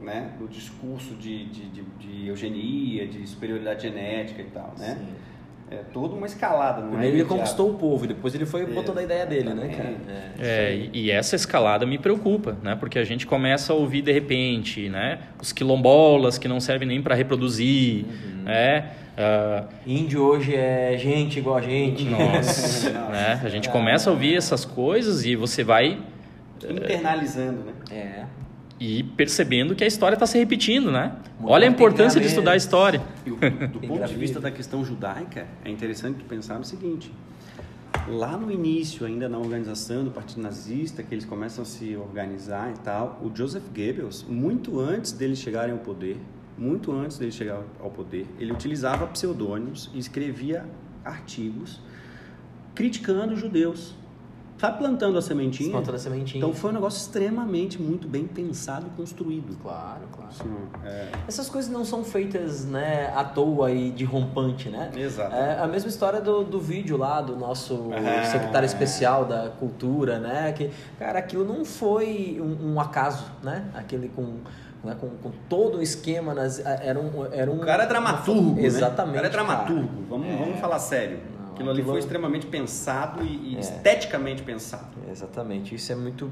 né, 0.00 0.32
do 0.38 0.46
discurso 0.48 1.14
de, 1.14 1.46
de, 1.46 1.68
de, 1.68 1.82
de 1.82 2.26
eugenia, 2.28 3.06
de 3.06 3.26
superioridade 3.26 3.82
genética 3.82 4.42
e 4.42 4.46
tal, 4.46 4.74
né? 4.78 4.96
Sim. 4.98 5.27
É 5.70 5.76
toda 5.92 6.14
uma 6.14 6.26
escalada, 6.26 6.80
não 6.80 6.90
Primeiro 6.90 7.16
é 7.16 7.20
ele 7.20 7.28
conquistou 7.28 7.70
o 7.70 7.74
povo, 7.74 8.04
e 8.04 8.08
depois 8.08 8.34
ele 8.34 8.46
foi 8.46 8.64
botando 8.66 8.98
a 8.98 9.02
ideia 9.02 9.26
dele, 9.26 9.52
né, 9.52 9.68
cara? 9.68 9.90
Exatamente. 9.90 10.40
É, 10.40 10.74
e, 10.74 10.90
e 10.92 11.10
essa 11.10 11.36
escalada 11.36 11.84
me 11.84 11.98
preocupa, 11.98 12.56
né? 12.62 12.74
Porque 12.74 12.98
a 12.98 13.04
gente 13.04 13.26
começa 13.26 13.72
a 13.72 13.76
ouvir 13.76 14.02
de 14.02 14.12
repente, 14.12 14.88
né? 14.88 15.18
Os 15.40 15.52
quilombolas 15.52 16.38
que 16.38 16.48
não 16.48 16.60
servem 16.60 16.88
nem 16.88 17.02
para 17.02 17.14
reproduzir, 17.14 18.06
né? 18.44 18.92
Ah, 19.20 19.64
Índio 19.84 20.22
hoje 20.22 20.54
é 20.54 20.96
gente 20.96 21.40
igual 21.40 21.56
a 21.56 21.60
gente. 21.60 22.04
nossa, 22.04 22.90
né? 23.10 23.40
A 23.42 23.48
gente 23.48 23.68
começa 23.68 24.08
a 24.08 24.12
ouvir 24.12 24.36
essas 24.36 24.64
coisas 24.64 25.24
e 25.24 25.34
você 25.34 25.64
vai 25.64 25.98
Internalizando, 26.66 27.62
né? 27.64 27.72
É. 27.90 28.24
e 28.80 29.02
percebendo 29.02 29.74
que 29.74 29.82
a 29.82 29.86
história 29.86 30.14
está 30.14 30.26
se 30.26 30.38
repetindo, 30.38 30.90
né? 30.90 31.16
Mulher 31.38 31.54
Olha 31.54 31.68
a 31.68 31.70
importância 31.70 32.20
de 32.20 32.26
estudar 32.26 32.52
a 32.52 32.56
história. 32.56 33.02
E 33.26 33.30
do 33.68 33.80
ponto 33.80 34.06
de 34.06 34.14
vista 34.14 34.40
da 34.40 34.50
questão 34.50 34.84
judaica, 34.84 35.46
é 35.64 35.70
interessante 35.70 36.22
pensar 36.24 36.58
no 36.58 36.64
seguinte: 36.64 37.12
lá 38.08 38.36
no 38.36 38.50
início, 38.50 39.04
ainda 39.04 39.28
na 39.28 39.38
organização 39.38 40.04
do 40.04 40.10
Partido 40.10 40.42
Nazista, 40.42 41.02
que 41.02 41.14
eles 41.14 41.24
começam 41.24 41.62
a 41.62 41.64
se 41.64 41.96
organizar 41.96 42.70
e 42.70 42.78
tal, 42.80 43.20
o 43.22 43.34
Joseph 43.34 43.64
Goebbels, 43.74 44.24
muito 44.28 44.78
antes 44.78 45.12
deles 45.12 45.38
chegarem 45.38 45.72
ao 45.72 45.78
poder, 45.78 46.16
muito 46.56 46.92
antes 46.92 47.18
deles 47.18 47.34
chegar 47.34 47.62
ao 47.80 47.90
poder, 47.90 48.26
ele 48.38 48.52
utilizava 48.52 49.06
pseudônimos 49.06 49.90
e 49.94 49.98
escrevia 49.98 50.64
artigos 51.04 51.80
criticando 52.78 53.34
os 53.34 53.40
judeus. 53.40 53.94
Sabe 54.58 54.78
plantando 54.78 55.16
a 55.16 55.22
sementinha? 55.22 55.70
Plantando 55.70 55.94
a 55.94 55.98
sementinha. 55.98 56.38
Então 56.44 56.52
foi 56.52 56.70
um 56.70 56.74
negócio 56.74 56.98
extremamente 57.00 57.80
muito 57.80 58.08
bem 58.08 58.26
pensado 58.26 58.86
e 58.88 58.90
construído. 58.96 59.56
Claro, 59.62 60.00
claro. 60.12 60.28
Ó, 60.82 60.86
é, 60.86 61.08
Essas 61.28 61.48
coisas 61.48 61.70
não 61.70 61.84
são 61.84 62.02
feitas 62.02 62.64
né, 62.64 63.12
à 63.14 63.22
toa 63.22 63.70
e 63.70 63.90
de 63.92 64.04
rompante, 64.04 64.68
né? 64.68 64.90
Exato. 64.96 65.32
É 65.34 65.60
a 65.60 65.66
mesma 65.68 65.88
história 65.88 66.20
do, 66.20 66.42
do 66.42 66.60
vídeo 66.60 66.96
lá 66.96 67.20
do 67.20 67.36
nosso 67.36 67.90
Ah. 67.92 68.24
secretário 68.24 68.66
especial 68.66 69.24
da 69.24 69.48
cultura, 69.48 70.18
né? 70.18 70.52
Que, 70.52 70.70
cara, 70.98 71.20
aquilo 71.20 71.44
não 71.44 71.64
foi 71.64 72.40
um, 72.40 72.72
um 72.74 72.80
acaso, 72.80 73.26
né? 73.42 73.66
Aquele 73.74 74.08
com, 74.08 74.38
né, 74.82 74.96
com, 75.00 75.08
com 75.08 75.30
todo 75.48 75.78
o 75.78 75.82
esquema, 75.82 76.34
nas, 76.34 76.58
era 76.58 76.98
um... 76.98 77.24
Era 77.32 77.48
um 77.50 77.56
O 77.62 77.64
cara 77.64 77.84
é 77.84 77.86
dramaturgo, 77.86 78.56
né? 78.56 78.64
Exatamente, 78.64 79.12
O 79.12 79.14
cara 79.16 79.26
é 79.28 79.30
dramaturgo. 79.30 79.86
cara. 79.86 80.06
Vamos, 80.10 80.26
É. 80.26 80.36
vamos 80.36 80.58
falar 80.60 80.78
sério. 80.80 81.20
Aquilo 81.58 81.70
ali 81.70 81.82
foi 81.82 81.98
extremamente 81.98 82.46
pensado 82.46 83.22
e, 83.24 83.52
e 83.52 83.56
É. 83.56 83.60
esteticamente 83.60 84.42
pensado. 84.42 84.86
Exatamente. 85.10 85.74
Isso 85.74 85.90
é 85.92 85.94
muito 85.96 86.30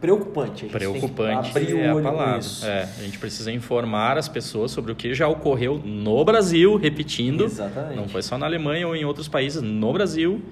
preocupante. 0.00 0.64
A 0.64 0.68
gente 0.68 0.72
Preocupante 0.72 1.52
tem 1.52 1.64
que 1.64 1.72
abrir 1.72 1.80
é 1.84 1.88
o 1.88 1.90
a 1.92 1.94
olho 1.94 2.04
com 2.04 2.10
palavra. 2.16 2.38
isso. 2.40 2.66
É, 2.66 2.82
a 2.82 3.02
gente 3.02 3.18
precisa 3.18 3.52
informar 3.52 4.18
as 4.18 4.28
pessoas 4.28 4.70
sobre 4.72 4.90
o 4.90 4.96
que 4.96 5.14
já 5.14 5.28
ocorreu 5.28 5.78
no 5.84 6.24
Brasil, 6.24 6.76
repetindo. 6.76 7.44
Exatamente. 7.44 7.96
Não 7.96 8.08
foi 8.08 8.22
só 8.22 8.36
na 8.36 8.46
Alemanha 8.46 8.86
ou 8.88 8.96
em 8.96 9.04
outros 9.04 9.28
países, 9.28 9.62
no 9.62 9.92
Brasil. 9.92 10.42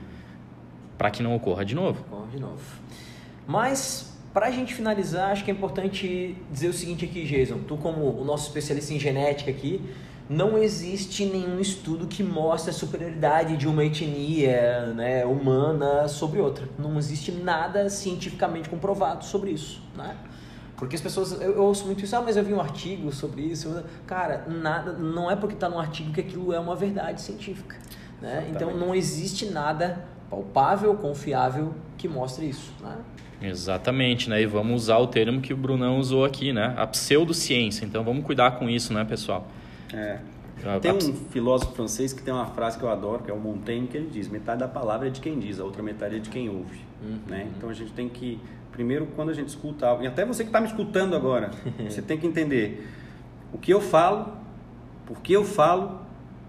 para 0.96 1.10
que 1.10 1.22
não 1.22 1.34
ocorra 1.34 1.64
de 1.64 1.74
novo. 1.74 2.00
Ocorra 2.02 2.26
de 2.30 2.38
novo. 2.38 2.60
Mas, 3.46 4.12
para 4.34 4.46
a 4.46 4.50
gente 4.50 4.74
finalizar, 4.74 5.30
acho 5.32 5.42
que 5.44 5.50
é 5.50 5.54
importante 5.54 6.36
dizer 6.52 6.68
o 6.68 6.72
seguinte 6.74 7.04
aqui, 7.06 7.24
Jason. 7.24 7.58
Tu, 7.66 7.74
como 7.78 8.20
o 8.20 8.24
nosso 8.24 8.46
especialista 8.48 8.92
em 8.92 8.98
genética 9.00 9.50
aqui, 9.50 9.80
não 10.30 10.56
existe 10.56 11.24
nenhum 11.24 11.58
estudo 11.58 12.06
que 12.06 12.22
mostre 12.22 12.70
a 12.70 12.72
superioridade 12.72 13.56
de 13.56 13.66
uma 13.66 13.84
etnia 13.84 14.86
né, 14.94 15.26
humana 15.26 16.06
sobre 16.06 16.38
outra. 16.38 16.68
Não 16.78 16.96
existe 16.96 17.32
nada 17.32 17.90
cientificamente 17.90 18.68
comprovado 18.68 19.24
sobre 19.24 19.50
isso. 19.50 19.82
Né? 19.96 20.16
Porque 20.76 20.94
as 20.94 21.02
pessoas, 21.02 21.32
eu, 21.32 21.54
eu, 21.54 21.62
ouço 21.64 21.84
muito 21.84 22.04
isso, 22.04 22.14
ah, 22.14 22.22
mas 22.22 22.36
eu 22.36 22.44
vi 22.44 22.54
um 22.54 22.60
artigo 22.60 23.10
sobre 23.10 23.42
isso. 23.42 23.82
Cara, 24.06 24.44
nada, 24.46 24.92
não 24.92 25.28
é 25.28 25.34
porque 25.34 25.54
está 25.54 25.68
num 25.68 25.80
artigo 25.80 26.12
que 26.12 26.20
aquilo 26.20 26.52
é 26.52 26.60
uma 26.60 26.76
verdade 26.76 27.20
científica. 27.20 27.76
Né? 28.22 28.46
Então 28.50 28.72
não 28.76 28.94
existe 28.94 29.46
nada 29.46 30.04
palpável, 30.30 30.94
confiável 30.94 31.74
que 31.98 32.08
mostre 32.08 32.48
isso. 32.48 32.72
Né? 32.80 32.98
Exatamente, 33.42 34.30
né? 34.30 34.40
E 34.40 34.46
vamos 34.46 34.84
usar 34.84 34.98
o 34.98 35.08
termo 35.08 35.40
que 35.40 35.52
o 35.52 35.56
Brunão 35.56 35.98
usou 35.98 36.24
aqui, 36.24 36.52
né? 36.52 36.72
A 36.76 36.86
pseudociência. 36.86 37.84
Então 37.84 38.04
vamos 38.04 38.24
cuidar 38.24 38.52
com 38.52 38.70
isso, 38.70 38.92
né, 38.92 39.04
pessoal? 39.04 39.48
É. 39.94 40.18
Tem 40.80 40.92
um 40.92 41.14
filósofo 41.30 41.72
francês 41.72 42.12
que 42.12 42.22
tem 42.22 42.34
uma 42.34 42.46
frase 42.46 42.76
que 42.76 42.84
eu 42.84 42.90
adoro, 42.90 43.22
que 43.22 43.30
é 43.30 43.34
o 43.34 43.38
Montaigne, 43.38 43.86
que 43.86 43.96
ele 43.96 44.10
diz: 44.10 44.28
metade 44.28 44.60
da 44.60 44.68
palavra 44.68 45.08
é 45.08 45.10
de 45.10 45.20
quem 45.20 45.38
diz, 45.38 45.58
a 45.58 45.64
outra 45.64 45.82
metade 45.82 46.16
é 46.16 46.18
de 46.18 46.28
quem 46.28 46.48
ouve. 46.48 46.80
Uhum. 47.02 47.18
Né? 47.26 47.48
Então 47.56 47.70
a 47.70 47.72
gente 47.72 47.92
tem 47.92 48.08
que, 48.08 48.38
primeiro, 48.70 49.06
quando 49.16 49.30
a 49.30 49.34
gente 49.34 49.48
escuta 49.48 49.86
algo, 49.86 50.02
e 50.02 50.06
até 50.06 50.24
você 50.24 50.42
que 50.42 50.50
está 50.50 50.60
me 50.60 50.66
escutando 50.66 51.16
agora, 51.16 51.50
você 51.88 52.02
tem 52.02 52.18
que 52.18 52.26
entender 52.26 52.86
o 53.52 53.58
que 53.58 53.72
eu 53.72 53.80
falo, 53.80 54.34
por 55.06 55.20
que 55.20 55.32
eu 55.32 55.44
falo, 55.44 56.00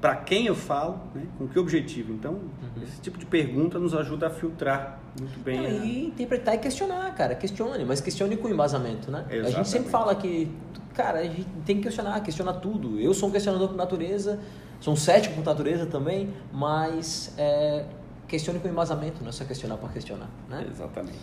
para 0.02 0.16
quem 0.16 0.48
eu 0.48 0.56
falo, 0.56 1.00
né? 1.16 1.24
com 1.38 1.48
que 1.48 1.58
objetivo. 1.58 2.12
Então, 2.12 2.34
uhum. 2.34 2.84
esse 2.84 3.00
tipo 3.00 3.18
de 3.18 3.26
pergunta 3.26 3.80
nos 3.80 3.94
ajuda 3.94 4.28
a 4.28 4.30
filtrar 4.30 5.00
muito 5.18 5.40
bem. 5.40 5.58
Não, 5.58 5.66
a... 5.66 5.86
E 5.86 6.08
interpretar 6.08 6.56
e 6.56 6.58
questionar, 6.58 7.14
cara. 7.16 7.36
Questione, 7.36 7.86
mas 7.86 8.02
questione 8.02 8.36
com 8.36 8.50
embasamento, 8.50 9.10
né? 9.10 9.20
Exatamente. 9.30 9.48
A 9.48 9.58
gente 9.58 9.70
sempre 9.70 9.90
fala 9.90 10.16
que 10.16 10.52
cara, 10.94 11.20
a 11.20 11.24
gente 11.24 11.46
tem 11.66 11.78
que 11.78 11.84
questionar, 11.84 12.20
questionar 12.22 12.54
tudo. 12.54 13.00
Eu 13.00 13.14
sou 13.14 13.30
um 13.30 13.32
questionador 13.32 13.70
por 13.70 13.78
natureza, 13.78 14.40
sou 14.80 14.94
um 14.94 14.98
cético 14.98 15.36
por 15.36 15.46
natureza 15.46 15.86
também, 15.86 16.30
mas 16.52 17.34
é, 17.38 17.86
questione 18.28 18.60
com 18.60 18.68
embasamento, 18.68 19.22
não 19.22 19.30
é 19.30 19.32
só 19.32 19.44
questionar 19.44 19.78
por 19.78 19.92
questionar, 19.92 20.30
né? 20.50 20.66
Exatamente. 20.70 21.18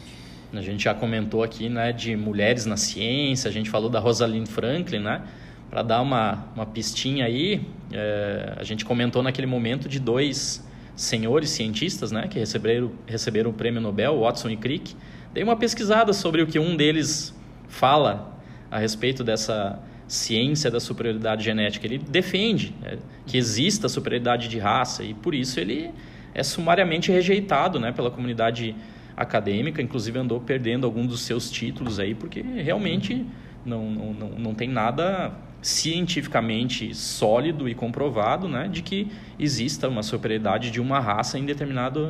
A 0.53 0.63
gente 0.63 0.85
já 0.85 0.95
comentou 0.95 1.43
aqui, 1.43 1.69
né, 1.69 1.93
de 1.93 2.17
mulheres 2.17 2.65
na 2.65 2.77
ciência, 2.77 3.51
a 3.51 3.53
gente 3.53 3.69
falou 3.69 3.91
da 3.91 4.01
Rosalind 4.01 4.49
Franklin, 4.49 5.01
né? 5.01 5.23
Para 5.69 5.83
dar 5.83 6.01
uma, 6.01 6.47
uma 6.55 6.65
pistinha 6.65 7.27
aí, 7.27 7.67
é, 7.93 8.55
a 8.57 8.65
gente 8.65 8.85
comentou 8.85 9.23
naquele 9.23 9.47
momento 9.47 9.89
de 9.89 10.01
dois 10.01 10.67
senhores 10.97 11.51
cientistas, 11.51 12.11
né, 12.11 12.27
que 12.27 12.39
receberam, 12.39 12.91
receberam 13.07 13.51
o 13.51 13.53
prêmio 13.53 13.81
Nobel, 13.81 14.19
Watson 14.21 14.49
e 14.49 14.57
Crick. 14.57 14.97
Dei 15.33 15.45
uma 15.45 15.57
pesquisada 15.57 16.13
sobre 16.13 16.43
o 16.43 16.47
que 16.47 16.59
um 16.59 16.75
deles 16.75 17.35
fala 17.69 18.38
a 18.71 18.79
respeito 18.79 19.25
dessa 19.25 19.79
ciência 20.07 20.71
da 20.71 20.81
superioridade 20.81 21.45
genética. 21.45 21.87
Ele 21.87 21.99
defende 21.99 22.75
né, 22.81 22.99
que 23.27 23.37
exista 23.37 23.89
superioridade 23.89 24.49
de 24.49 24.59
raça 24.59 25.05
e 25.05 25.15
por 25.15 25.35
isso 25.35 25.61
ele 25.61 25.91
é 26.35 26.43
sumariamente 26.43 27.13
rejeitado 27.13 27.79
né, 27.79 27.93
pela 27.93 28.11
comunidade 28.11 28.75
acadêmica, 29.17 29.83
inclusive 29.83 30.19
andou 30.19 30.41
perdendo 30.41 30.87
alguns 30.87 31.09
dos 31.09 31.23
seus 31.23 31.51
títulos 31.51 31.99
aí, 31.99 32.15
porque 32.15 32.41
realmente 32.41 33.27
não, 33.67 33.91
não, 33.91 34.13
não, 34.13 34.29
não 34.31 34.55
tem 34.55 34.69
nada 34.69 35.33
cientificamente 35.61 36.95
sólido 36.95 37.69
e 37.69 37.75
comprovado 37.75 38.49
né, 38.49 38.69
de 38.69 38.81
que 38.83 39.09
exista 39.39 39.89
uma 39.89 40.03
superioridade 40.03 40.71
de 40.71 40.81
uma 40.81 41.01
raça 41.01 41.39
em, 41.39 41.45
determinado, 41.45 42.09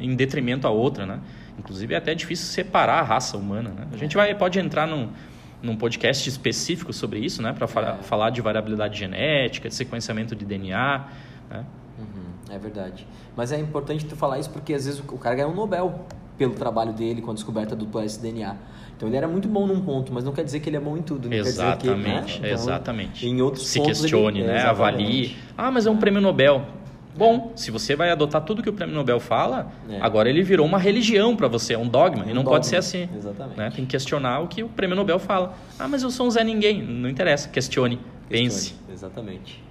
em 0.00 0.16
detrimento 0.16 0.66
à 0.66 0.70
outra. 0.70 1.04
Né? 1.04 1.20
Inclusive 1.58 1.94
é 1.94 1.98
até 1.98 2.14
difícil 2.14 2.46
separar 2.46 3.00
a 3.00 3.02
raça 3.02 3.36
humana. 3.36 3.70
Né? 3.70 3.86
A 3.92 3.96
gente 3.96 4.16
vai, 4.16 4.34
pode 4.34 4.58
entrar 4.58 4.86
num, 4.86 5.10
num 5.62 5.76
podcast 5.76 6.28
específico 6.28 6.92
sobre 6.92 7.20
isso, 7.20 7.42
né? 7.42 7.52
Para 7.52 7.66
é. 7.66 8.02
falar 8.02 8.30
de 8.30 8.40
variabilidade 8.40 8.98
genética, 8.98 9.68
de 9.68 9.74
sequenciamento 9.74 10.34
de 10.34 10.44
DNA, 10.44 11.08
né? 11.50 11.64
Uhum, 11.98 12.54
é 12.54 12.58
verdade. 12.58 13.06
Mas 13.36 13.52
é 13.52 13.58
importante 13.58 14.04
tu 14.04 14.16
falar 14.16 14.38
isso 14.38 14.50
porque 14.50 14.72
às 14.72 14.86
vezes 14.86 15.00
o 15.00 15.18
cara 15.18 15.36
ganha 15.36 15.48
um 15.48 15.54
Nobel 15.54 16.06
pelo 16.36 16.54
trabalho 16.54 16.92
dele 16.92 17.20
com 17.20 17.32
a 17.32 17.34
descoberta 17.34 17.74
do 17.74 17.84
DNA. 17.84 18.56
Então 18.96 19.08
ele 19.08 19.16
era 19.16 19.28
muito 19.28 19.48
bom 19.48 19.66
num 19.66 19.80
ponto, 19.80 20.12
mas 20.12 20.24
não 20.24 20.32
quer 20.32 20.44
dizer 20.44 20.60
que 20.60 20.68
ele 20.68 20.76
é 20.76 20.80
bom 20.80 20.96
em 20.96 21.02
tudo. 21.02 21.32
exatamente, 21.32 22.34
que, 22.34 22.40
né? 22.40 22.48
então, 22.48 22.50
exatamente. 22.50 23.26
Em 23.26 23.42
outros 23.42 23.68
Se 23.68 23.80
questione, 23.80 24.40
ele... 24.40 24.48
né? 24.48 24.62
Avalie. 24.62 25.36
Ah, 25.56 25.70
mas 25.70 25.86
é 25.86 25.90
um 25.90 25.96
prêmio 25.96 26.20
Nobel. 26.20 26.64
Bom, 27.18 27.52
se 27.56 27.72
você 27.72 27.96
vai 27.96 28.10
adotar 28.10 28.42
tudo 28.42 28.62
que 28.62 28.70
o 28.70 28.72
Prêmio 28.72 28.94
Nobel 28.94 29.18
fala, 29.18 29.72
é. 29.90 29.98
agora 30.00 30.28
ele 30.28 30.42
virou 30.44 30.64
uma 30.64 30.78
religião 30.78 31.34
para 31.34 31.48
você, 31.48 31.74
é 31.74 31.78
um 31.78 31.88
dogma, 31.88 32.24
um 32.24 32.30
e 32.30 32.32
não 32.32 32.44
dogma. 32.44 32.52
pode 32.52 32.68
ser 32.68 32.76
assim. 32.76 33.08
Exatamente. 33.16 33.58
Né? 33.58 33.72
Tem 33.74 33.84
que 33.84 33.90
questionar 33.90 34.38
o 34.38 34.46
que 34.46 34.62
o 34.62 34.68
Prêmio 34.68 34.94
Nobel 34.94 35.18
fala. 35.18 35.54
Ah, 35.76 35.88
mas 35.88 36.04
eu 36.04 36.10
sou 36.10 36.28
um 36.28 36.30
Zé 36.30 36.44
Ninguém. 36.44 36.80
Não 36.80 37.08
interessa, 37.08 37.48
questione, 37.48 37.96
questione. 37.96 38.28
pense. 38.28 38.74
Exatamente. 38.88 39.64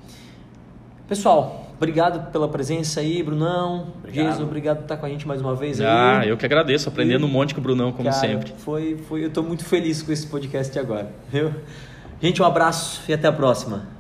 Pessoal, 1.08 1.72
obrigado 1.78 2.32
pela 2.34 2.50
presença 2.50 3.00
aí, 3.00 3.24
Brunão. 3.24 3.94
Jesus, 4.12 4.42
obrigado 4.42 4.78
por 4.78 4.84
estar 4.84 4.98
com 4.98 5.06
a 5.06 5.10
gente 5.10 5.26
mais 5.26 5.40
uma 5.40 5.56
vez. 5.56 5.80
Ah, 5.80 6.24
eu 6.26 6.36
que 6.36 6.46
agradeço, 6.46 6.90
aprendendo 6.90 7.26
e, 7.26 7.30
um 7.30 7.32
monte 7.32 7.56
com 7.56 7.62
o 7.62 7.64
Brunão, 7.64 7.94
como 7.94 8.10
cara, 8.10 8.20
sempre. 8.20 8.52
Foi, 8.58 8.98
foi, 9.08 9.24
eu 9.24 9.30
estou 9.30 9.42
muito 9.42 9.64
feliz 9.64 10.02
com 10.02 10.12
esse 10.12 10.28
podcast 10.28 10.78
agora. 10.78 11.10
Viu? 11.32 11.54
Gente, 12.22 12.42
um 12.42 12.46
abraço 12.46 13.02
e 13.08 13.14
até 13.14 13.30
a 13.30 13.32
próxima. 13.32 13.97